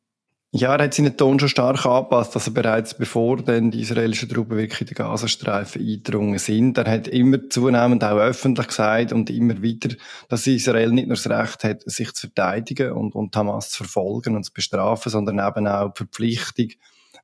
Ja, 0.50 0.74
er 0.76 0.84
hat 0.84 0.94
seinen 0.94 1.14
Ton 1.14 1.38
schon 1.38 1.50
stark 1.50 1.84
angepasst, 1.84 2.34
also 2.34 2.52
bereits 2.52 2.96
bevor 2.96 3.36
dann 3.36 3.70
die 3.70 3.82
israelischen 3.82 4.30
Truppen 4.30 4.56
wirklich 4.56 4.80
in 4.80 4.86
den 4.86 4.94
Gazastreifen 4.94 5.82
eingedrungen 5.82 6.38
sind. 6.38 6.78
Er 6.78 6.90
hat 6.90 7.06
immer 7.06 7.50
zunehmend 7.50 8.02
auch 8.02 8.16
öffentlich 8.16 8.68
gesagt 8.68 9.12
und 9.12 9.28
immer 9.28 9.60
wieder, 9.60 9.94
dass 10.30 10.46
Israel 10.46 10.90
nicht 10.90 11.06
nur 11.06 11.18
das 11.18 11.28
Recht 11.28 11.64
hat, 11.64 11.82
sich 11.82 12.14
zu 12.14 12.28
verteidigen 12.28 12.92
und, 12.92 13.14
und 13.14 13.36
Hamas 13.36 13.68
zu 13.68 13.84
verfolgen 13.84 14.36
und 14.36 14.44
zu 14.44 14.54
bestrafen, 14.54 15.12
sondern 15.12 15.38
eben 15.38 15.66
auch 15.66 15.92
die 15.92 15.98
Verpflichtung, 15.98 16.68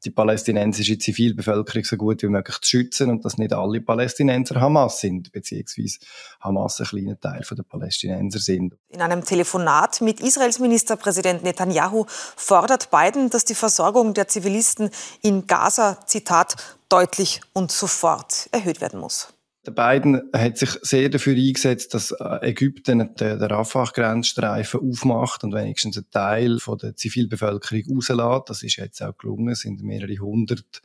die 0.04 0.10
palästinensische 0.10 0.98
Zivilbevölkerung 0.98 1.84
so 1.84 1.96
gut 1.96 2.22
wie 2.22 2.28
möglich 2.28 2.58
zu 2.60 2.68
schützen 2.68 3.10
und 3.10 3.24
dass 3.24 3.38
nicht 3.38 3.52
alle 3.52 3.80
Palästinenser 3.80 4.60
Hamas 4.60 5.00
sind, 5.00 5.32
beziehungsweise 5.32 5.98
Hamas 6.40 6.80
ein 6.80 6.86
kleiner 6.86 7.18
Teil 7.18 7.42
der 7.50 7.62
Palästinenser 7.62 8.38
sind. 8.38 8.74
In 8.88 9.02
einem 9.02 9.24
Telefonat 9.24 10.00
mit 10.00 10.20
Israels 10.20 10.58
Ministerpräsident 10.58 11.42
Netanyahu 11.42 12.06
fordert 12.08 12.90
Biden, 12.90 13.30
dass 13.30 13.44
die 13.44 13.54
Versorgung 13.54 14.14
der 14.14 14.28
Zivilisten 14.28 14.90
in 15.22 15.46
Gaza, 15.46 15.98
Zitat, 16.06 16.56
deutlich 16.88 17.40
und 17.52 17.72
sofort 17.72 18.48
erhöht 18.52 18.80
werden 18.80 19.00
muss. 19.00 19.33
Der 19.66 19.72
Biden 19.72 20.20
hat 20.34 20.58
sich 20.58 20.70
sehr 20.82 21.08
dafür 21.08 21.34
eingesetzt, 21.34 21.94
dass 21.94 22.10
äh, 22.10 22.50
Ägypten 22.50 23.14
den, 23.14 23.42
Rafah-Grenzstreifen 23.42 24.80
aufmacht 24.80 25.42
und 25.42 25.54
wenigstens 25.54 25.96
einen 25.96 26.10
Teil 26.10 26.58
von 26.58 26.76
der 26.76 26.96
Zivilbevölkerung 26.96 27.82
rauslässt. 27.96 28.50
Das 28.50 28.62
ist 28.62 28.76
jetzt 28.76 29.02
auch 29.02 29.16
gelungen. 29.16 29.48
Es 29.48 29.60
sind 29.60 29.82
mehrere 29.82 30.18
hundert 30.18 30.82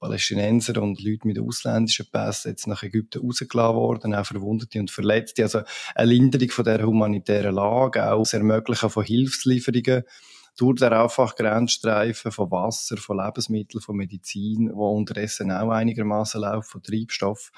Palästinenser 0.00 0.82
und 0.82 1.00
Leute 1.00 1.26
mit 1.26 1.38
ausländischen 1.38 2.06
Pässen 2.10 2.50
jetzt 2.50 2.66
nach 2.66 2.82
Ägypten 2.82 3.22
rausgelassen 3.22 3.76
worden, 3.76 4.14
auch 4.14 4.26
Verwundete 4.26 4.80
und 4.80 4.90
Verletzte. 4.90 5.44
Also 5.44 5.60
eine 5.94 6.10
Linderung 6.10 6.50
von 6.50 6.64
der 6.64 6.84
humanitären 6.84 7.54
Lage, 7.54 8.10
auch 8.10 8.18
das 8.18 8.34
Ermöglichen 8.34 8.90
von 8.90 9.04
Hilfslieferungen 9.04 10.02
durch 10.56 10.80
den 10.80 10.88
Rafah-Grenzstreifen 10.88 12.32
von 12.32 12.50
Wasser, 12.50 12.96
von 12.96 13.18
Lebensmitteln, 13.18 13.80
von 13.80 13.96
Medizin, 13.96 14.70
wo 14.74 14.90
unterdessen 14.90 15.52
auch 15.52 15.70
einigermaßen 15.70 16.40
läuft, 16.40 16.70
von 16.70 16.82
Treibstoff. 16.82 17.52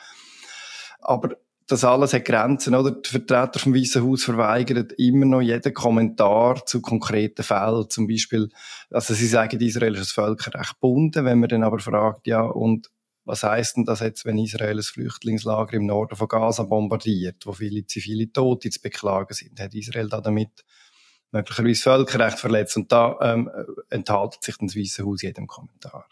Aber 1.00 1.36
das 1.68 1.84
alles 1.84 2.14
hat 2.14 2.24
Grenzen, 2.24 2.74
oder? 2.74 2.92
Die 2.92 3.08
Vertreter 3.08 3.58
vom 3.58 3.74
Weißen 3.74 4.02
Haus 4.02 4.24
verweigern 4.24 4.88
immer 4.96 5.26
noch 5.26 5.42
jeden 5.42 5.74
Kommentar 5.74 6.64
zu 6.64 6.80
konkreten 6.80 7.42
Fällen. 7.42 7.90
Zum 7.90 8.08
Beispiel, 8.08 8.48
also 8.90 9.12
sie 9.12 9.26
sagen, 9.26 9.60
Israel 9.60 9.94
ist 9.94 10.00
das 10.00 10.12
Völkerrecht 10.12 10.74
gebunden. 10.74 11.26
Wenn 11.26 11.40
man 11.40 11.50
dann 11.50 11.62
aber 11.62 11.78
fragt, 11.78 12.26
ja, 12.26 12.40
und 12.40 12.88
was 13.26 13.42
heißt 13.42 13.76
denn 13.76 13.84
das 13.84 14.00
jetzt, 14.00 14.24
wenn 14.24 14.38
Israel 14.38 14.78
ein 14.78 14.82
Flüchtlingslager 14.82 15.74
im 15.74 15.84
Norden 15.84 16.16
von 16.16 16.28
Gaza 16.28 16.62
bombardiert, 16.62 17.44
wo 17.44 17.52
viele 17.52 17.84
zivile 17.84 18.32
Tote 18.32 18.70
zu 18.70 18.80
beklagen 18.80 19.34
sind? 19.34 19.60
Hat 19.60 19.74
Israel 19.74 20.08
da 20.08 20.22
damit 20.22 20.64
möglicherweise 21.32 21.82
Völkerrecht 21.82 22.38
verletzt? 22.38 22.78
Und 22.78 22.90
da 22.90 23.18
ähm, 23.20 23.50
enthalten 23.90 24.38
sich 24.40 24.56
das 24.56 24.74
Weiße 24.74 25.04
Haus 25.04 25.20
jedem 25.20 25.46
Kommentar. 25.46 26.08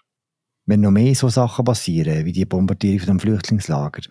Wenn 0.66 0.80
noch 0.80 0.90
mehr 0.90 1.14
so 1.14 1.28
Sachen 1.28 1.64
passieren, 1.64 2.25
wie 2.25 2.32
die 2.32 2.44
Bombardierung 2.44 2.99
von 2.99 3.16
dem 3.16 3.20
Flüchtlingslager 3.20 4.02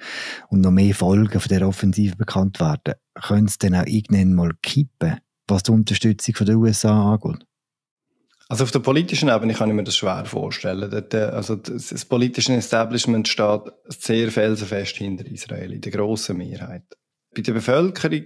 und 0.49 0.61
noch 0.61 0.71
mehr 0.71 0.95
Folgen 0.95 1.39
von 1.39 1.49
der 1.49 1.67
Offensive 1.67 2.15
bekannt 2.15 2.61
werden, 2.61 2.95
könnte 3.13 3.45
es 3.49 3.57
dann 3.57 3.75
auch 3.75 3.85
irgendwann 3.85 4.33
mal 4.33 4.51
kippen, 4.61 5.19
was 5.47 5.63
die 5.63 5.71
Unterstützung 5.71 6.33
von 6.35 6.47
den 6.47 6.55
USA 6.55 7.13
angeht? 7.13 7.45
Also 8.47 8.63
auf 8.63 8.71
der 8.71 8.79
politischen 8.79 9.29
Ebene 9.29 9.53
kann 9.53 9.69
ich 9.69 9.75
mir 9.75 9.83
das 9.83 9.95
schwer 9.95 10.25
vorstellen. 10.25 10.91
Äh, 10.91 11.17
also 11.17 11.55
das 11.55 12.05
politische 12.05 12.53
Establishment 12.53 13.27
steht 13.27 13.61
sehr 13.87 14.31
felsenfest 14.31 14.97
hinter 14.97 15.25
Israel, 15.25 15.73
in 15.73 15.81
der 15.81 15.91
grossen 15.91 16.37
Mehrheit. 16.37 16.83
Bei 17.35 17.41
der 17.41 17.53
Bevölkerung 17.53 18.25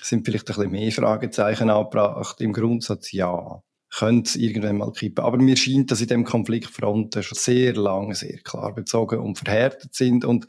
sind 0.00 0.26
vielleicht 0.26 0.50
ein 0.50 0.56
bisschen 0.56 0.72
mehr 0.72 0.92
Fragezeichen 0.92 1.70
angebracht. 1.70 2.40
Im 2.40 2.52
Grundsatz 2.52 3.12
ja 3.12 3.62
könnte 3.96 4.38
irgendwann 4.38 4.78
mal 4.78 4.92
kippen. 4.92 5.24
Aber 5.24 5.38
mir 5.38 5.56
scheint, 5.56 5.90
dass 5.90 6.00
in 6.00 6.08
dem 6.08 6.24
Konfliktfronten 6.24 7.22
schon 7.22 7.38
sehr 7.38 7.74
lange 7.74 8.14
sehr 8.14 8.38
klar 8.38 8.74
bezogen 8.74 9.20
und 9.20 9.38
verhärtet 9.38 9.94
sind 9.94 10.24
und 10.24 10.46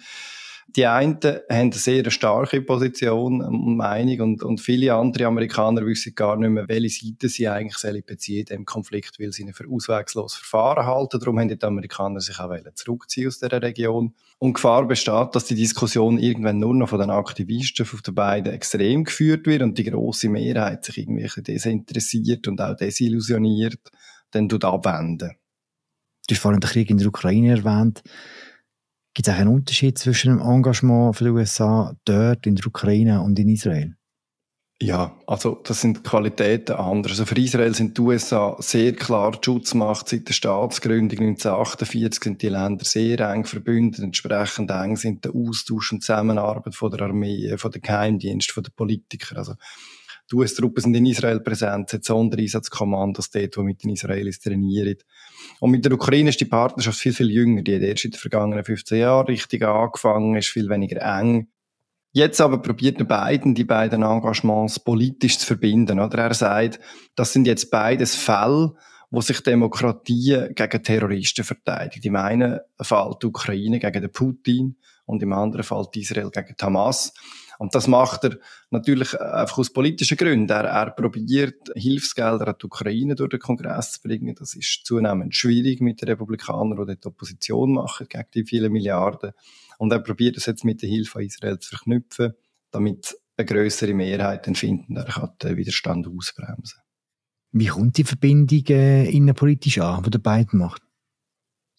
die 0.68 0.86
einen 0.86 1.20
haben 1.24 1.42
eine 1.48 1.72
sehr 1.72 2.10
starke 2.12 2.62
Position 2.62 3.42
und 3.42 3.78
Meinung 3.78 4.20
und, 4.22 4.44
und 4.44 4.60
viele 4.60 4.94
andere 4.94 5.28
Amerikaner 5.28 5.86
wissen 5.86 6.16
gar 6.16 6.36
nicht 6.36 6.50
mehr, 6.50 6.68
welche 6.68 7.06
Seite 7.06 7.30
sie 7.30 7.48
eigentlich 7.48 8.06
beziehen 8.06 8.46
diesem 8.46 8.66
Konflikt, 8.66 9.20
weil 9.20 9.32
sie 9.32 9.44
ihn 9.44 9.54
für 9.54 9.70
auswegslos 9.70 10.36
Verfahren 10.36 10.86
halten. 10.86 11.20
Darum 11.20 11.40
haben 11.40 11.48
die 11.48 11.64
Amerikaner 11.64 12.20
sich 12.20 12.40
auch 12.40 12.52
zurückziehen 12.74 13.28
aus 13.28 13.40
dieser 13.40 13.62
Region. 13.62 14.16
Und 14.40 14.54
Gefahr 14.54 14.86
besteht, 14.86 15.34
dass 15.34 15.46
die 15.46 15.56
Diskussion 15.56 16.18
irgendwann 16.18 16.60
nur 16.60 16.74
noch 16.74 16.90
von 16.90 17.00
den 17.00 17.10
Aktivisten 17.10 17.86
von 17.86 18.02
den 18.06 18.16
beiden 18.16 18.54
extrem 18.54 19.06
geführt 19.06 19.46
wird 19.46 19.62
und 19.62 19.78
die 19.78 19.86
große 19.86 20.28
Mehrheit 20.28 20.84
sich 20.84 20.98
irgendwie 20.98 21.30
desinteressiert 21.42 22.48
und 22.48 22.60
auch 22.60 22.76
desillusioniert, 22.76 23.80
dann 24.32 24.50
abwenden. 24.52 25.38
Du 26.28 26.34
hast 26.34 26.42
vorhin 26.42 26.60
den 26.60 26.70
Krieg 26.70 26.90
in 26.90 26.98
der 26.98 27.08
Ukraine 27.08 27.52
erwähnt. 27.52 28.02
Gibt 29.16 29.30
es 29.30 29.34
einen 29.34 29.48
Unterschied 29.48 29.98
zwischen 29.98 30.38
dem 30.38 30.42
Engagement 30.46 31.18
der 31.22 31.32
USA 31.32 31.96
dort 32.04 32.46
in 32.46 32.58
der 32.58 32.68
Ukraine 32.68 33.22
und 33.22 33.40
in 33.40 33.48
Israel? 33.48 33.96
Ja, 34.82 35.18
also 35.26 35.62
das 35.64 35.80
sind 35.80 36.04
Qualitäten 36.04 36.76
anders. 36.76 37.14
Also 37.14 37.26
für 37.26 37.40
Israel 37.40 37.74
sind 37.74 37.98
die 37.98 38.02
USA 38.02 38.58
sehr 38.60 38.92
klar 38.94 39.32
die 39.32 39.46
Schutzmacht 39.46 40.10
seit 40.10 40.28
der 40.28 40.34
Staatsgründung 40.34 41.20
1948 41.20 42.22
sind 42.22 42.42
die 42.42 42.50
Länder 42.50 42.84
sehr 42.84 43.22
eng 43.22 43.46
verbündet. 43.46 44.02
Entsprechend 44.02 44.70
eng 44.70 44.98
sind 44.98 45.24
der 45.24 45.34
Austausch 45.34 45.94
und 45.94 46.04
Zusammenarbeit 46.04 46.76
von 46.76 46.92
der 46.92 47.04
Armee, 47.04 47.58
von 47.58 47.72
der 47.72 47.80
Geheimdienst, 47.80 48.52
von 48.52 48.64
den 48.64 48.74
Politikern. 48.74 49.38
Also 49.38 49.54
die 50.32 50.36
US-Truppen 50.36 50.82
sind 50.82 50.96
in 50.96 51.06
Israel 51.06 51.40
präsent, 51.40 51.94
es 51.94 52.06
Sondereinsatzkommandos 52.06 53.30
dort, 53.30 53.56
die 53.56 53.62
mit 53.62 53.84
den 53.84 53.92
Israelis 53.92 54.40
trainieren. 54.40 54.98
Und 55.60 55.72
mit 55.72 55.86
der 55.86 55.94
Ukraine 55.94 56.30
ist 56.30 56.40
die 56.40 56.46
Partnerschaft 56.46 56.98
viel, 56.98 57.14
viel 57.14 57.30
jünger. 57.30 57.62
Die 57.62 57.76
hat 57.76 57.82
erst 57.82 58.06
in 58.06 58.12
den 58.12 58.20
vergangenen 58.20 58.64
15 58.64 59.00
Jahren 59.00 59.28
richtig 59.28 59.64
angefangen, 59.64 60.36
ist 60.36 60.50
viel 60.50 60.70
weniger 60.70 61.02
eng. 61.02 61.48
Jetzt 62.12 62.40
aber 62.40 62.62
probiert 62.62 63.00
er 63.00 63.06
Biden, 63.06 63.54
die 63.54 63.66
beiden 63.66 64.02
Engagements 64.02 64.80
politisch 64.80 65.38
zu 65.38 65.46
verbinden. 65.46 66.00
Oder 66.00 66.20
er 66.20 66.34
sagt, 66.34 66.80
das 67.16 67.34
sind 67.34 67.46
jetzt 67.46 67.70
beides 67.70 68.16
Fälle, 68.16 68.74
wo 69.12 69.22
sich 69.22 69.42
Demokratie 69.44 70.48
gegen 70.56 70.84
Terroristen 70.84 71.44
verteidigt. 71.44 72.06
Im 72.06 72.16
einen 72.16 72.60
Fall 72.82 73.16
die 73.22 73.28
Ukraine 73.28 73.80
gegen 73.80 74.02
den 74.02 74.12
Putin 74.12 74.78
und 75.06 75.22
im 75.22 75.34
anderen 75.34 75.64
Fall 75.64 75.88
Israel 75.94 76.32
gegen 76.32 76.56
Hamas. 76.62 77.14
Und 77.58 77.76
das 77.76 77.88
macht 77.88 78.24
er 78.26 78.38
natürlich 78.70 79.20
einfach 79.20 79.60
aus 79.60 79.72
politischen 79.72 80.18
Gründen. 80.18 80.50
Er, 80.50 80.66
er 80.66 80.92
probiert, 80.92 81.70
Hilfsgelder 81.76 82.48
an 82.50 82.56
die 82.62 82.66
Ukraine 82.66 83.16
durch 83.16 83.30
den 83.30 83.40
Kongress 83.40 83.94
zu 83.94 84.02
bringen. 84.02 84.36
Das 84.36 84.56
ist 84.56 84.86
zunehmend 84.86 85.36
schwierig 85.36 85.82
mit 85.82 86.02
den 86.02 86.10
Republikanern, 86.10 86.78
die 86.78 86.86
dort 86.86 87.06
Opposition 87.06 87.74
machen 87.74 88.08
gegen 88.10 88.28
die 88.34 88.46
vielen 88.46 88.72
Milliarden. 88.72 89.32
Und 89.78 89.92
er 89.92 90.00
probiert 90.00 90.38
es 90.38 90.46
jetzt 90.46 90.66
mit 90.66 90.82
der 90.82 90.90
Hilfe 90.90 91.24
Israel 91.24 91.60
zu 91.60 91.70
verknüpfen, 91.70 92.34
damit 92.72 93.16
eine 93.38 93.46
größere 93.46 93.94
Mehrheit 93.94 94.48
dann 94.48 94.56
finden, 94.56 94.96
er 94.96 95.06
kann 95.06 95.32
den 95.42 95.58
Widerstand 95.58 96.08
ausbremsen. 96.08 96.80
Wie 97.52 97.68
kommt 97.68 97.98
die 97.98 98.04
Verbindung 98.04 98.66
äh, 98.70 99.10
innenpolitisch 99.10 99.80
an, 99.80 100.04
die 100.04 100.10
der 100.10 100.20
beiden 100.20 100.60
macht? 100.60 100.82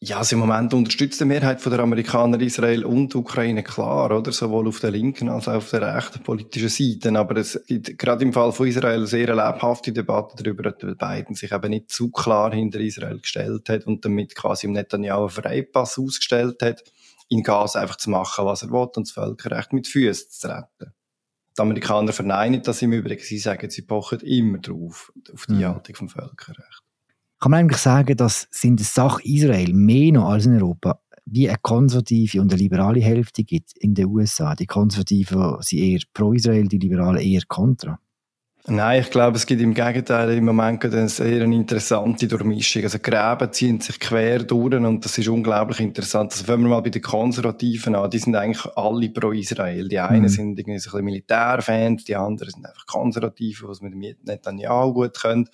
Ja, 0.01 0.19
also 0.19 0.37
im 0.37 0.41
Moment 0.41 0.75
unterstützt 0.75 1.21
die 1.21 1.25
Mehrheit 1.25 1.65
der 1.65 1.79
Amerikaner 1.79 2.39
Israel 2.43 2.85
und 2.85 3.15
Ukraine 3.15 3.63
klar, 3.63 4.15
oder? 4.15 4.31
Sowohl 4.31 4.69
auf 4.69 4.79
der 4.79 4.91
linken 4.91 5.31
als 5.31 5.49
auch 5.49 5.55
auf 5.55 5.71
der 5.71 5.97
rechten 5.97 6.23
politischen 6.23 6.69
Seite. 6.69 7.19
Aber 7.19 7.39
es 7.39 7.59
gibt 7.67 7.99
gerade 7.99 8.23
im 8.23 8.35
Fall 8.35 8.53
von 8.53 8.67
Israel 8.67 8.99
eine 8.99 9.07
sehr 9.07 9.35
lebhafte 9.35 9.93
Debatte 9.93 10.43
darüber, 10.43 10.71
dass 10.71 10.97
Biden 10.99 11.35
sich 11.35 11.51
eben 11.51 11.71
nicht 11.71 11.91
zu 11.91 12.11
klar 12.11 12.53
hinter 12.53 12.79
Israel 12.79 13.21
gestellt 13.21 13.71
hat 13.71 13.87
und 13.87 14.05
damit 14.05 14.35
quasi 14.35 14.67
im 14.67 14.75
Netanyahu 14.75 15.23
einen 15.23 15.31
Freipass 15.31 15.99
ausgestellt 15.99 16.61
hat, 16.61 16.85
in 17.31 17.43
Gaza 17.43 17.81
einfach 17.81 17.97
zu 17.97 18.11
machen, 18.11 18.45
was 18.45 18.63
er 18.63 18.71
will 18.71 18.91
und 18.95 19.09
das 19.09 19.13
Völkerrecht 19.13 19.73
mit 19.73 19.87
Füßen 19.89 20.31
zu 20.31 20.49
treten. 20.49 20.93
Die 21.57 21.63
Amerikaner 21.63 22.13
verneinen 22.13 22.63
das 22.63 22.83
im 22.83 22.93
Übrigen. 22.93 23.23
Sie 23.23 23.39
sagen, 23.39 23.71
sie 23.71 23.81
pochen 23.81 24.21
immer 24.21 24.59
drauf, 24.59 25.11
auf 25.33 25.47
die 25.47 25.55
mhm. 25.55 25.65
Haltung 25.65 25.95
vom 25.97 26.09
Völkerrecht 26.11 26.86
kann 27.41 27.51
man 27.51 27.61
eigentlich 27.61 27.81
sagen, 27.81 28.17
dass 28.17 28.49
es 28.51 28.65
in 28.65 28.77
der 28.77 28.87
Sache 28.87 29.23
Israel 29.25 29.73
mehr 29.73 30.13
noch 30.13 30.31
als 30.31 30.47
in 30.47 30.55
Europa 30.55 31.01
wie 31.27 31.49
eine 31.49 31.59
konservative 31.61 32.41
und 32.41 32.53
eine 32.53 32.63
liberale 32.63 33.01
Hälfte 33.01 33.43
gibt 33.43 33.77
in 33.77 33.95
den 33.95 34.07
USA. 34.07 34.55
Die 34.55 34.67
Konservativen 34.67 35.57
sind 35.61 35.81
eher 35.81 36.01
pro 36.15 36.33
Israel, 36.33 36.69
die 36.69 36.79
Liberalen 36.79 37.21
eher 37.21 37.43
kontra. 37.49 37.99
Nein, 38.69 39.03
ich 39.03 39.11
glaube, 39.11 39.37
es 39.37 39.47
gibt 39.47 39.61
im 39.61 39.75
Gegenteil 39.75 40.31
im 40.33 40.45
Moment 40.45 40.85
eine 40.85 41.09
sehr 41.09 41.43
interessante 41.43 42.27
Durchmischung. 42.27 42.83
Also 42.83 42.99
Gräben 42.99 43.53
ziehen 43.53 43.81
sich 43.81 44.01
quer 44.01 44.43
durch 44.43 44.75
und 44.75 45.05
das 45.05 45.19
ist 45.19 45.29
unglaublich 45.29 45.79
interessant. 45.79 46.33
Also 46.33 46.49
wenn 46.49 46.63
wir 46.63 46.71
mal 46.71 46.81
bei 46.81 46.91
den 46.91 47.03
Konservativen 47.03 47.95
an, 47.95 48.11
die 48.11 48.19
sind 48.19 48.35
eigentlich 48.35 48.67
alle 48.75 49.09
pro 49.11 49.31
Israel. 49.31 49.87
Die 49.87 50.01
einen 50.01 50.23
mhm. 50.23 50.29
sind 50.29 50.59
irgendwie 50.59 50.81
so 50.81 50.91
ein 50.91 50.93
bisschen 50.93 51.05
Militärfans, 51.05 52.05
die 52.05 52.17
anderen 52.17 52.51
sind 52.51 52.67
einfach 52.67 52.87
Konservative, 52.87 53.69
was 53.69 53.81
man 53.81 53.93
mit 53.93 54.25
Netanyahu 54.27 54.95
gut 54.95 55.21
können. 55.21 55.49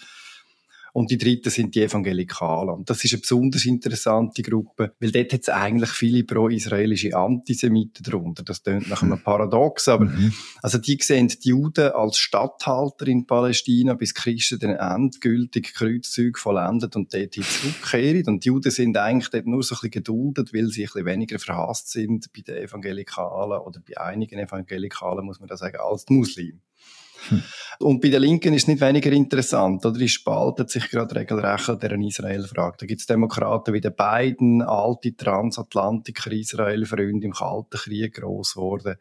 Und 0.92 1.11
die 1.11 1.16
dritte 1.16 1.49
sind 1.49 1.75
die 1.75 1.82
Evangelikalen. 1.82 2.70
Und 2.70 2.90
das 2.90 3.02
ist 3.02 3.14
eine 3.14 3.22
besonders 3.22 3.64
interessante 3.64 4.42
Gruppe, 4.42 4.92
weil 5.00 5.11
dort 5.11 5.32
hat 5.32 5.40
es 5.40 5.49
eigentlich 5.49 5.90
viele 5.90 6.25
pro-israelische 6.25 7.16
Antisemiten 7.16 8.02
darunter. 8.02 8.42
Das 8.42 8.62
klingt 8.62 8.90
nach 8.90 9.02
einem 9.02 9.22
Paradox, 9.22 9.88
aber 9.88 10.04
mhm. 10.04 10.34
also 10.61 10.76
die 10.76 10.99
sehen 11.00 11.28
die 11.28 11.49
Juden 11.49 11.92
als 11.92 12.18
Statthalter 12.18 13.06
in 13.06 13.26
Palästina, 13.26 13.94
bis 13.94 14.12
Christen 14.12 14.58
dann 14.58 14.76
endgültig 14.76 15.72
Kreuzzüge 15.72 16.38
vollendet 16.38 16.94
und 16.94 17.14
dort 17.14 17.34
zurückkehren. 17.34 18.26
Und 18.26 18.44
die 18.44 18.49
Juden 18.49 18.70
sind 18.70 18.96
eigentlich 18.99 19.30
dort 19.30 19.46
nur 19.46 19.62
so 19.62 19.75
ein 19.75 19.78
bisschen 19.78 19.90
geduldet, 19.92 20.52
weil 20.52 20.68
sie 20.68 20.82
ein 20.82 20.87
bisschen 20.87 21.06
weniger 21.06 21.38
verhasst 21.38 21.90
sind 21.90 22.30
bei 22.34 22.42
den 22.42 22.56
Evangelikalen 22.56 23.61
oder 23.61 23.80
bei 23.80 23.99
einigen 23.99 24.38
Evangelikalen, 24.38 25.25
muss 25.25 25.40
man 25.40 25.49
da 25.49 25.56
sagen, 25.56 25.78
als 25.78 26.04
die 26.04 26.14
Muslime. 26.14 26.61
Hm. 27.29 27.43
Und 27.79 28.00
bei 28.00 28.09
den 28.09 28.23
Linken 28.23 28.55
ist 28.55 28.62
es 28.62 28.69
nicht 28.69 28.81
weniger 28.81 29.11
interessant, 29.12 29.85
oder? 29.85 29.99
Die 29.99 30.09
spaltet 30.09 30.71
sich 30.71 30.88
gerade 30.91 31.14
regelrecht 31.17 31.69
an 31.69 31.79
deren 31.79 32.02
Israel-Frage. 32.02 32.76
Da 32.81 32.87
gibt 32.87 33.00
es 33.00 33.07
Demokraten 33.07 33.75
wie 33.75 33.81
die 33.81 33.91
beiden 33.91 34.62
alte 34.62 35.17
Transatlantiker 35.17 36.31
Israel-Freunde 36.31 37.26
im 37.26 37.33
Kalten 37.33 37.76
Krieg 37.76 38.14
gross 38.14 38.55
geworden. 38.55 38.97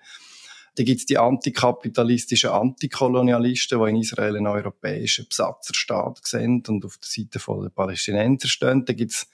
Da 0.76 0.84
gibt 0.84 1.00
es 1.02 1.06
die 1.06 1.18
antikapitalistischen 1.18 2.50
Antikolonialisten, 2.50 3.84
die 3.84 3.90
in 3.90 3.96
Israel 3.98 4.38
einen 4.38 4.48
europäischen 4.48 5.28
Besatzerstaat 5.28 6.22
sehen 6.24 6.64
und 6.68 6.86
auf 6.86 6.98
der 6.98 7.10
Seite 7.10 7.40
der 7.62 7.70
Palästinenser 7.70 8.48
stehen. 8.48 8.86
Da 8.86 8.94
gibt 8.94 9.12
es 9.12 9.28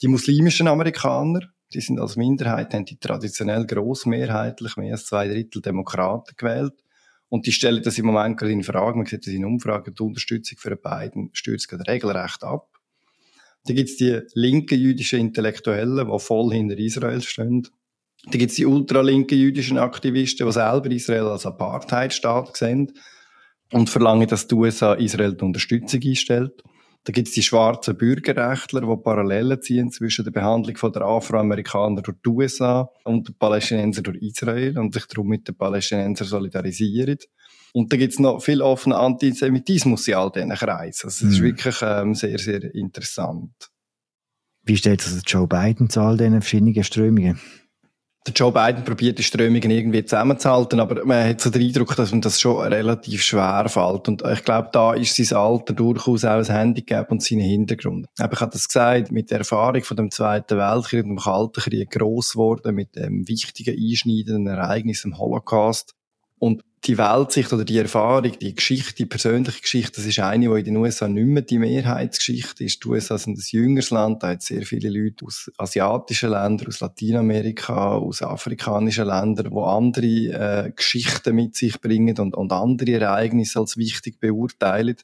die 0.00 0.08
muslimischen 0.08 0.68
Amerikaner, 0.68 1.40
die 1.74 1.80
sind 1.80 2.00
als 2.00 2.16
Minderheit, 2.16 2.72
haben 2.72 2.86
die 2.86 2.96
traditionell 2.96 3.66
grossmehrheitlich 3.66 4.76
mehr 4.76 4.92
als 4.92 5.06
zwei 5.06 5.28
Drittel 5.28 5.60
Demokraten 5.60 6.34
gewählt. 6.36 6.74
Und 7.30 7.46
die 7.46 7.52
stellen 7.52 7.82
das 7.82 7.96
im 7.96 8.06
Moment 8.06 8.36
gerade 8.36 8.52
in 8.52 8.64
Frage. 8.64 8.98
Man 8.98 9.06
sieht 9.06 9.26
das 9.26 9.32
in 9.32 9.44
Umfragen, 9.44 9.94
die 9.94 10.02
Unterstützung 10.02 10.58
für 10.58 10.76
beiden 10.76 11.30
stürzt 11.32 11.68
gerade 11.68 11.90
regelrecht 11.90 12.42
ab. 12.42 12.68
Da 13.64 13.72
gibt 13.72 13.88
es 13.88 13.96
die 13.96 14.20
linken 14.34 14.78
jüdischen 14.78 15.20
Intellektuellen, 15.20 16.10
die 16.10 16.18
voll 16.18 16.52
hinter 16.52 16.76
Israel 16.76 17.22
stehen. 17.22 17.68
Da 18.24 18.36
gibt 18.36 18.50
es 18.50 18.56
die 18.56 18.66
ultralinken 18.66 19.38
jüdischen 19.38 19.78
Aktivisten, 19.78 20.46
die 20.46 20.52
selber 20.52 20.90
Israel 20.90 21.28
als 21.28 21.46
Apartheidstaat 21.46 22.56
sehen 22.56 22.92
und 23.72 23.88
verlangen, 23.88 24.26
dass 24.26 24.48
die 24.48 24.54
USA 24.56 24.94
Israel 24.94 25.34
die 25.34 25.44
Unterstützung 25.44 26.00
einstellt. 26.02 26.62
Da 27.04 27.12
gibt 27.12 27.28
es 27.28 27.34
die 27.34 27.42
schwarzen 27.42 27.96
Bürgerrechtler, 27.96 28.82
die 28.82 29.02
Parallelen 29.02 29.62
ziehen 29.62 29.90
zwischen 29.90 30.24
der 30.24 30.32
Behandlung 30.32 30.92
der 30.92 31.02
Afroamerikaner 31.02 32.02
durch 32.02 32.18
die 32.24 32.28
USA 32.28 32.90
und 33.04 33.28
der 33.28 33.32
Palästinenser 33.38 34.02
durch 34.02 34.18
Israel 34.18 34.78
und 34.78 34.92
sich 34.92 35.06
darum 35.06 35.28
mit 35.28 35.48
den 35.48 35.56
Palästinensern 35.56 36.28
solidarisieren. 36.28 37.16
Und 37.72 37.92
da 37.92 37.96
gibt 37.96 38.12
es 38.12 38.18
noch 38.18 38.42
viel 38.42 38.60
offenen 38.60 38.98
Antisemitismus 38.98 40.08
in 40.08 40.14
all 40.14 40.30
diesen 40.30 40.50
Kreisen. 40.50 41.06
Also, 41.06 41.08
das 41.08 41.22
ist 41.22 41.40
mhm. 41.40 41.44
wirklich 41.44 41.76
ähm, 41.82 42.14
sehr, 42.14 42.38
sehr 42.38 42.74
interessant. 42.74 43.70
Wie 44.62 44.76
stellt 44.76 45.00
sich 45.00 45.22
Joe 45.26 45.46
Biden 45.46 45.88
zu 45.88 46.00
all 46.00 46.18
diesen 46.18 46.42
verschiedenen 46.42 46.84
Strömungen? 46.84 47.40
Der 48.26 48.34
Joe 48.34 48.52
Biden 48.52 48.84
probiert 48.84 49.18
die 49.18 49.22
Strömungen 49.22 49.70
irgendwie 49.70 50.04
zusammenzuhalten, 50.04 50.78
aber 50.78 51.04
man 51.06 51.26
hat 51.26 51.40
so 51.40 51.48
den 51.48 51.62
Eindruck, 51.62 51.96
dass 51.96 52.10
man 52.10 52.20
das 52.20 52.38
schon 52.38 52.58
relativ 52.70 53.22
schwer 53.22 53.66
fällt. 53.68 54.08
Und 54.08 54.22
ich 54.22 54.44
glaube, 54.44 54.68
da 54.72 54.92
ist 54.92 55.16
sein 55.16 55.38
Alter 55.38 55.72
durchaus 55.72 56.26
auch 56.26 56.38
ein 56.38 56.44
Handicap 56.44 57.10
und 57.10 57.22
seinen 57.22 57.40
Hintergrund. 57.40 58.06
Aber 58.18 58.34
ich 58.34 58.40
habe 58.40 58.52
das 58.52 58.68
gesagt, 58.68 59.10
mit 59.10 59.30
der 59.30 59.38
Erfahrung 59.38 59.82
von 59.84 59.96
dem 59.96 60.10
Zweiten 60.10 60.58
Weltkrieg 60.58 61.04
und 61.04 61.16
dem 61.16 61.18
Kalten 61.18 61.62
Krieg 61.62 61.90
gross 61.90 62.32
geworden, 62.32 62.74
mit 62.74 62.94
dem 62.94 63.26
wichtigen, 63.26 63.74
einschneidenden 63.74 64.48
Ereignis 64.48 65.04
im 65.04 65.16
Holocaust. 65.16 65.94
Und 66.38 66.62
die 66.84 66.96
Weltsicht 66.96 67.52
oder 67.52 67.64
die 67.64 67.76
Erfahrung, 67.76 68.32
die 68.38 68.54
Geschichte, 68.54 68.94
die 68.94 69.04
persönliche 69.04 69.60
Geschichte, 69.60 69.96
das 69.96 70.06
ist 70.06 70.18
eine, 70.18 70.48
die 70.48 70.58
in 70.60 70.64
den 70.64 70.76
USA 70.78 71.08
nicht 71.08 71.26
mehr 71.26 71.42
die 71.42 71.58
Mehrheitsgeschichte 71.58 72.64
ist. 72.64 72.82
Die 72.82 72.88
USA 72.88 73.18
sind 73.18 73.36
ein 73.36 73.44
jüngeres 73.46 73.90
Land, 73.90 74.22
da 74.22 74.28
hat 74.28 74.42
sehr 74.42 74.62
viele 74.62 74.88
Leute 74.88 75.26
aus 75.26 75.50
asiatischen 75.58 76.30
Ländern, 76.30 76.68
aus 76.68 76.80
Lateinamerika, 76.80 77.96
aus 77.96 78.22
afrikanischen 78.22 79.06
Ländern, 79.06 79.50
wo 79.50 79.64
andere 79.64 80.06
äh, 80.06 80.72
Geschichten 80.74 81.34
mit 81.34 81.54
sich 81.54 81.78
bringen 81.82 82.18
und, 82.18 82.34
und 82.34 82.50
andere 82.50 82.92
Ereignisse 82.92 83.58
als 83.58 83.76
wichtig 83.76 84.18
beurteilen. 84.18 84.96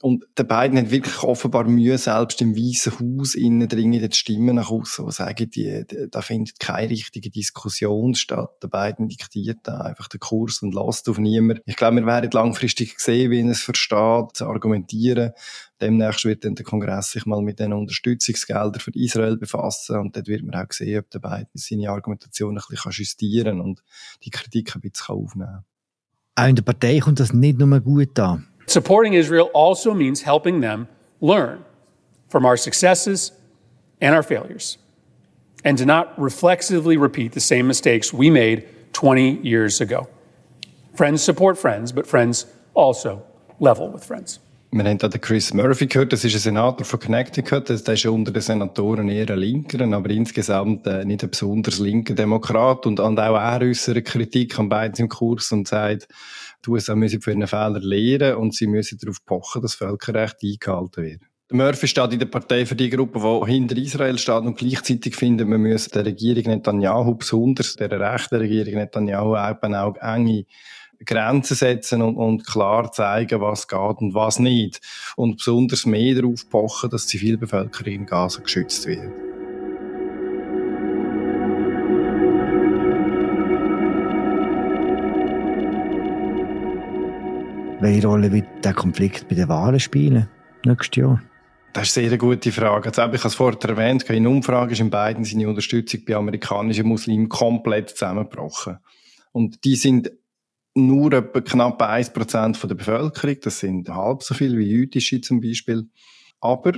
Und 0.00 0.26
der 0.36 0.44
beiden 0.44 0.78
hat 0.78 0.90
wirklich 0.90 1.22
offenbar 1.22 1.64
Mühe, 1.64 1.96
selbst 1.96 2.42
im 2.42 2.56
Weißen 2.56 2.92
Haus 2.98 3.36
innen 3.36 3.68
dringen 3.68 4.06
die 4.06 4.16
Stimmen 4.16 4.56
nach 4.56 4.70
außen, 4.70 5.06
die 5.06 5.12
sagen, 5.12 5.50
die, 5.50 5.84
da 6.10 6.22
findet 6.22 6.58
keine 6.58 6.90
richtige 6.90 7.30
Diskussion 7.30 8.16
statt. 8.16 8.50
Der 8.62 8.68
beiden 8.68 9.08
diktiert 9.08 9.60
da 9.62 9.78
einfach 9.78 10.08
den 10.08 10.20
Kurs 10.20 10.60
und 10.60 10.74
lässt 11.04 11.08
auf 11.08 11.18
niemand. 11.18 11.60
Ich 11.66 11.76
glaube, 11.76 11.96
wir 11.96 12.06
werden 12.06 12.30
langfristig 12.32 12.98
sehen, 12.98 13.30
wie 13.30 13.40
er 13.40 13.50
es 13.50 13.62
versteht, 13.62 14.36
zu 14.36 14.46
argumentieren. 14.46 15.32
Demnächst 15.80 16.24
wird 16.24 16.44
dann 16.44 16.54
der 16.54 16.64
Kongress 16.64 17.10
sich 17.10 17.26
mal 17.26 17.42
mit 17.42 17.58
den 17.58 17.72
Unterstützungsgeldern 17.72 18.80
für 18.80 18.92
Israel 18.94 19.36
befassen 19.36 19.98
und 19.98 20.16
dort 20.16 20.28
wird 20.28 20.42
man 20.42 20.54
auch 20.54 20.72
sehen, 20.72 21.00
ob 21.00 21.10
der 21.10 21.18
Biden 21.18 21.48
seine 21.54 21.90
Argumentation 21.90 22.56
ein 22.56 22.62
bisschen 22.68 22.92
justieren 22.92 23.58
kann 23.58 23.60
und 23.60 23.82
die 24.24 24.30
Kritik 24.30 24.74
ein 24.74 24.80
bisschen 24.80 25.14
aufnehmen 25.14 25.48
kann. 25.48 25.64
Auch 26.36 26.48
in 26.48 26.56
der 26.56 26.62
Partei 26.62 26.98
kommt 26.98 27.20
das 27.20 27.32
nicht 27.32 27.58
nur 27.58 27.80
gut 27.80 28.18
an. 28.18 28.46
Supporting 28.66 29.12
Israel 29.12 29.50
also 29.54 29.94
means 29.94 30.24
helping 30.24 30.60
them 30.62 30.88
learn 31.20 31.58
from 32.28 32.44
our 32.44 32.56
successes 32.56 33.32
and 34.00 34.14
our 34.14 34.22
failures 34.22 34.78
and 35.64 35.76
to 35.78 35.84
not 35.84 36.18
reflexively 36.18 36.96
repeat 36.96 37.32
the 37.32 37.40
same 37.40 37.66
mistakes 37.66 38.12
we 38.12 38.30
made 38.30 38.66
20 38.94 39.40
years 39.42 39.80
ago. 39.82 40.08
Friends 40.94 41.24
support 41.24 41.58
friends, 41.58 41.92
but 41.92 42.06
friends 42.06 42.46
also 42.72 43.20
level 43.58 43.92
with 43.92 44.04
friends. 44.04 44.40
Wir 44.70 44.84
haben 44.84 44.98
da 44.98 45.08
den 45.08 45.20
Chris 45.20 45.52
Murphy 45.52 45.86
gehört, 45.86 46.12
das 46.12 46.24
ist 46.24 46.34
ein 46.34 46.40
Senator 46.40 46.84
von 46.84 47.00
Connecticut, 47.00 47.68
der 47.68 47.94
ist 47.94 48.06
unter 48.06 48.30
den 48.30 48.42
Senatoren 48.42 49.08
eher 49.08 49.28
ein 49.30 49.38
Linker, 49.38 49.80
aber 49.92 50.10
insgesamt 50.10 50.86
äh, 50.86 51.04
nicht 51.04 51.24
ein 51.24 51.30
besonders 51.30 51.78
linker 51.78 52.14
Demokrat 52.14 52.86
und, 52.86 53.00
und 53.00 53.18
auch 53.18 53.36
er 53.36 53.60
äußert 53.60 54.04
Kritik 54.04 54.56
an 54.58 54.68
beiden 54.68 54.96
im 54.96 55.08
Kurs 55.08 55.50
und 55.50 55.66
sagt, 55.66 56.08
die 56.64 56.70
USA 56.70 56.94
müssen 56.94 57.20
für 57.20 57.32
ihren 57.32 57.46
Fehler 57.46 57.80
lehren 57.80 58.36
und 58.36 58.54
sie 58.54 58.68
müssen 58.68 58.98
darauf 59.00 59.24
pochen, 59.24 59.62
dass 59.62 59.74
Völkerrecht 59.74 60.38
eingehalten 60.42 61.04
wird. 61.04 61.22
Murphy 61.52 61.86
steht 61.86 62.12
in 62.12 62.18
der 62.18 62.26
Partei 62.26 62.66
für 62.66 62.74
die 62.74 62.90
Gruppe, 62.90 63.20
die 63.20 63.52
hinter 63.52 63.76
Israel 63.76 64.18
steht 64.18 64.42
und 64.42 64.58
gleichzeitig 64.58 65.14
findet, 65.14 65.46
man 65.46 65.60
müsse 65.60 65.90
der 65.90 66.04
Regierung 66.04 66.44
Netanyahu, 66.44 67.14
besonders 67.14 67.76
der 67.76 67.92
rechten 67.92 68.36
Regierung 68.36 68.74
Netanyahu, 68.74 69.36
eben 69.36 69.74
auch 69.74 69.96
enge 69.98 70.46
Grenzen 71.04 71.56
setzen 71.56 72.02
und, 72.02 72.16
und 72.16 72.46
klar 72.46 72.92
zeigen, 72.92 73.40
was 73.40 73.68
geht 73.68 73.98
und 73.98 74.14
was 74.14 74.38
nicht. 74.38 74.80
Und 75.16 75.36
besonders 75.36 75.86
mehr 75.86 76.14
darauf 76.14 76.48
pochen, 76.48 76.90
dass 76.90 77.06
die 77.06 77.18
Zivilbevölkerung 77.18 77.92
in 77.92 78.06
Gaza 78.06 78.40
geschützt 78.40 78.86
wird. 78.86 79.10
Welche 87.80 88.06
Rolle 88.06 88.32
wird 88.32 88.64
der 88.64 88.72
Konflikt 88.72 89.28
bei 89.28 89.34
den 89.34 89.48
Wahlen 89.48 89.78
spielen 89.78 90.28
nächstes 90.64 91.02
Jahr? 91.02 91.22
Das 91.74 91.88
ist 91.88 91.98
eine 91.98 92.08
sehr 92.08 92.18
gute 92.18 92.52
Frage. 92.52 92.86
Jetzt 92.86 92.98
habe 92.98 93.16
ich 93.16 93.24
es 93.24 93.34
vorher 93.34 93.58
erwähnt, 93.68 94.08
in 94.08 94.26
Umfragen 94.26 94.70
ist 94.70 94.80
in 94.80 94.90
beiden 94.90 95.24
seine 95.24 95.48
Unterstützung 95.48 96.00
bei 96.06 96.14
amerikanischen 96.14 96.86
Muslimen 96.86 97.28
komplett 97.28 97.90
zusammengebrochen. 97.90 98.78
Und 99.32 99.64
die 99.64 99.74
sind 99.74 100.12
nur 100.74 101.12
etwa 101.12 101.40
knapp 101.40 101.82
1% 101.82 102.56
von 102.56 102.68
der 102.68 102.74
Bevölkerung. 102.74 103.36
Das 103.42 103.60
sind 103.60 103.88
halb 103.88 104.22
so 104.22 104.34
viel 104.34 104.58
wie 104.58 104.68
jüdische 104.68 105.20
zum 105.20 105.40
Beispiel. 105.40 105.88
Aber 106.40 106.72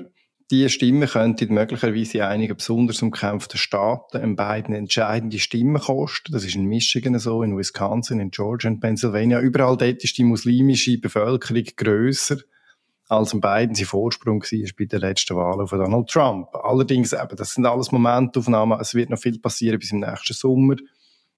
diese 0.51 0.69
Stimmen 0.69 1.09
könnten 1.09 1.53
möglicherweise 1.53 2.19
in 2.19 2.25
einigen 2.25 2.57
besonders 2.57 3.03
umkämpften 3.03 3.59
Staaten 3.59 4.23
in 4.23 4.37
beiden 4.37 4.75
entscheidende 4.75 5.41
Stimmen 5.41 5.81
kosten. 5.81 6.33
Das 6.33 6.45
ist 6.45 6.55
in 6.55 6.67
Michigan 6.67 7.19
so, 7.19 7.43
in 7.43 7.57
Wisconsin, 7.57 8.21
in 8.21 8.31
Georgia 8.31 8.71
und 8.71 8.81
Pennsylvania. 8.81 9.41
Überall 9.41 9.77
dort 9.77 10.05
ist 10.05 10.19
die 10.19 10.25
muslimische 10.25 10.99
Bevölkerung 10.99 11.65
grösser 11.77 12.37
als 13.09 13.33
in 13.33 13.41
beiden 13.41 13.75
sein 13.75 13.87
Vorsprung 13.87 14.43
war 14.43 14.71
bei 14.77 14.85
den 14.85 15.01
letzten 15.01 15.37
Wahlen 15.37 15.67
von 15.67 15.79
Donald 15.79 16.09
Trump. 16.09 16.49
Allerdings 16.55 17.13
eben, 17.13 17.37
das 17.37 17.55
sind 17.55 17.67
alles 17.67 17.93
Momentaufnahmen. 17.93 18.81
Es 18.81 18.95
wird 18.95 19.11
noch 19.11 19.19
viel 19.19 19.39
passieren 19.39 19.79
bis 19.79 19.93
im 19.93 20.01
nächsten 20.01 20.35
Sommer. 20.35 20.77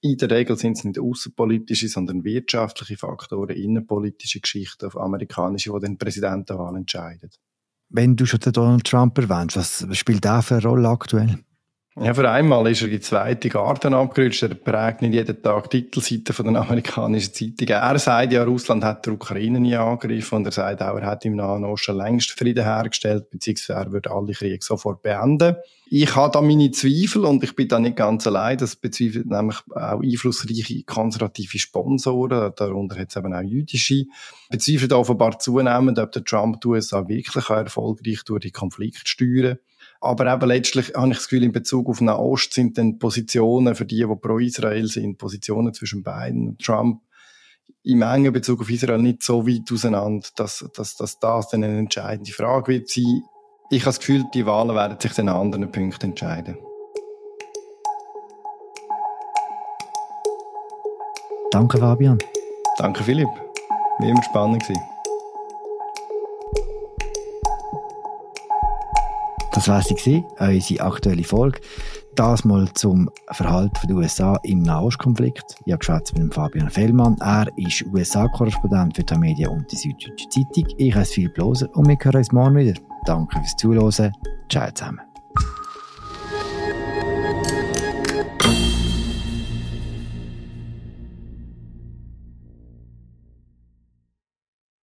In 0.01 0.17
der 0.17 0.31
Regel 0.31 0.57
sind 0.57 0.79
es 0.79 0.85
nicht 0.85 0.99
außenpolitische, 0.99 1.89
sondern 1.89 2.23
wirtschaftliche 2.23 2.97
Faktoren, 2.97 3.57
innenpolitische 3.57 4.41
Geschichten 4.41 4.87
auf 4.87 4.97
amerikanische, 4.97 5.73
die 5.73 5.87
den 5.87 5.99
Präsidentenwahl 5.99 6.77
entscheiden. 6.77 7.31
Wenn 7.89 8.15
du 8.17 8.27
schon 8.27 8.41
den 8.41 8.53
Donald 8.53 8.85
Trump 8.85 9.19
erwähnst, 9.19 9.57
was 9.57 9.87
spielt 9.97 10.25
der 10.25 10.43
für 10.43 10.57
eine 10.57 10.63
Rolle 10.63 10.89
aktuell? 10.89 11.39
Ja, 12.01 12.15
für 12.15 12.31
einmal 12.31 12.71
ist 12.71 12.83
er 12.83 12.89
die 12.89 13.01
zweite 13.01 13.49
Garten 13.49 13.93
abgerutscht. 13.93 14.45
Er 14.45 14.55
prägt 14.55 15.03
nicht 15.03 15.15
jeden 15.15 15.43
Tag 15.43 15.69
Titelseiten 15.69 16.33
von 16.33 16.47
den 16.47 16.57
amerikanischen 16.57 17.35
Zeitungen. 17.35 17.83
Er 17.83 17.99
sagt 17.99 18.33
ja, 18.33 18.45
Russland 18.45 18.85
hat 18.85 19.05
die 19.05 19.11
Ukraine 19.11 19.59
nie 19.59 19.75
angegriffen 19.75 20.37
und 20.37 20.47
er 20.47 20.53
sagt 20.53 20.81
auch, 20.81 20.97
er 20.97 21.07
hat 21.07 21.25
im 21.25 21.35
Nahen 21.35 21.65
Osten 21.65 21.97
längst 21.97 22.31
Frieden 22.31 22.63
hergestellt, 22.63 23.31
beziehungsweise 23.31 23.81
er 23.81 23.91
würde 23.91 24.13
alle 24.13 24.33
Kriege 24.33 24.65
sofort 24.65 25.03
beenden. 25.03 25.57
Ich 25.91 26.15
habe 26.15 26.31
da 26.31 26.41
meine 26.41 26.71
Zweifel 26.71 27.25
und 27.25 27.43
ich 27.43 27.57
bin 27.57 27.67
da 27.67 27.81
nicht 27.81 27.97
ganz 27.97 28.29
allein. 28.29 28.59
Das 28.59 28.77
bezweifelt 28.77 29.27
nämlich 29.27 29.57
auch 29.71 30.01
einflussreiche 30.01 30.85
konservative 30.85 31.59
Sponsoren, 31.59 32.53
darunter 32.55 32.97
es 32.97 33.17
eben 33.17 33.35
auch 33.35 33.43
jüdische. 33.43 34.05
Bezweifelt 34.51 34.93
offenbar 34.93 35.41
zunehmend, 35.41 35.99
ob 35.99 36.13
der 36.13 36.23
Trump 36.23 36.61
die 36.61 36.69
USA 36.69 37.09
wirklich 37.09 37.49
erfolgreich 37.49 38.23
durch 38.25 38.43
die 38.43 38.53
Konflikte 38.53 39.01
steuern 39.05 39.59
aber 40.01 40.33
eben 40.33 40.49
letztlich 40.49 40.93
habe 40.95 41.09
ich 41.09 41.17
das 41.17 41.29
Gefühl, 41.29 41.45
in 41.45 41.53
Bezug 41.53 41.89
auf 41.89 42.01
Nahost 42.01 42.55
sind 42.55 42.79
dann 42.79 42.99
Positionen 42.99 43.75
für 43.75 43.85
die, 43.85 44.07
die 44.09 44.17
pro 44.17 44.39
Israel 44.39 44.87
sind, 44.87 45.19
Positionen 45.19 45.75
zwischen 45.75 46.03
Biden 46.03 46.49
und 46.49 46.63
Trump 46.63 47.03
im 47.85 48.03
engen 48.03 48.33
Bezug 48.33 48.61
auf 48.61 48.71
Israel 48.71 48.99
nicht 48.99 49.23
so 49.23 49.47
weit 49.47 49.71
auseinander, 49.73 50.27
dass, 50.37 50.65
dass, 50.75 50.97
dass 50.97 51.19
das 51.19 51.49
dann 51.49 51.65
eine 51.65 51.79
entscheidende 51.79 52.33
Frage 52.33 52.73
wird 52.73 52.89
sein. 52.89 53.23
Ich 53.71 53.83
habe 53.83 53.91
das 53.91 53.99
Gefühl, 53.99 54.25
die 54.35 54.47
Wahlen 54.47 54.75
werden 54.75 54.99
sich 55.01 55.13
dann 55.13 55.29
an 55.29 55.37
anderen 55.37 55.71
Punkten 55.71 56.11
entscheiden. 56.11 56.57
Danke, 61.51 61.79
Fabian. 61.79 62.19
Danke, 62.77 63.03
Philipp. 63.03 63.29
Wie 64.01 64.11
immer 64.11 64.23
spannend 64.23 64.63
gewesen. 64.63 64.98
Das 69.53 69.69
war 69.69 69.83
sie, 69.83 70.25
unsere 70.39 70.81
aktuelle 70.83 71.25
Folge. 71.25 71.61
Das 72.15 72.45
mal 72.45 72.69
zum 72.75 73.09
Verhalten 73.31 73.87
der 73.87 73.97
USA 73.97 74.39
im 74.43 74.61
Nahostkonflikt. 74.63 75.57
Ich 75.65 75.73
habe 75.73 75.79
gesprochen 75.79 76.25
mit 76.25 76.35
Fabian 76.35 76.69
Fellmann. 76.69 77.17
Er 77.21 77.47
ist 77.57 77.85
USA-Korrespondent 77.93 78.97
für 78.97 79.05
die 79.05 79.19
Medien 79.19 79.51
und 79.51 79.71
die 79.71 79.77
Süddeutsche 79.77 80.29
Zeitung. 80.29 80.67
Ich 80.79 80.95
heiße 80.95 81.15
Philipp 81.15 81.39
Loser 81.39 81.69
und 81.75 81.89
wir 81.89 81.97
hören 82.01 82.17
uns 82.17 82.33
morgen 82.33 82.57
wieder. 82.57 82.75
Danke 83.07 83.39
fürs 83.39 83.57
Zuhören. 83.57 84.13
Ciao 84.51 84.71
zusammen. 84.73 85.08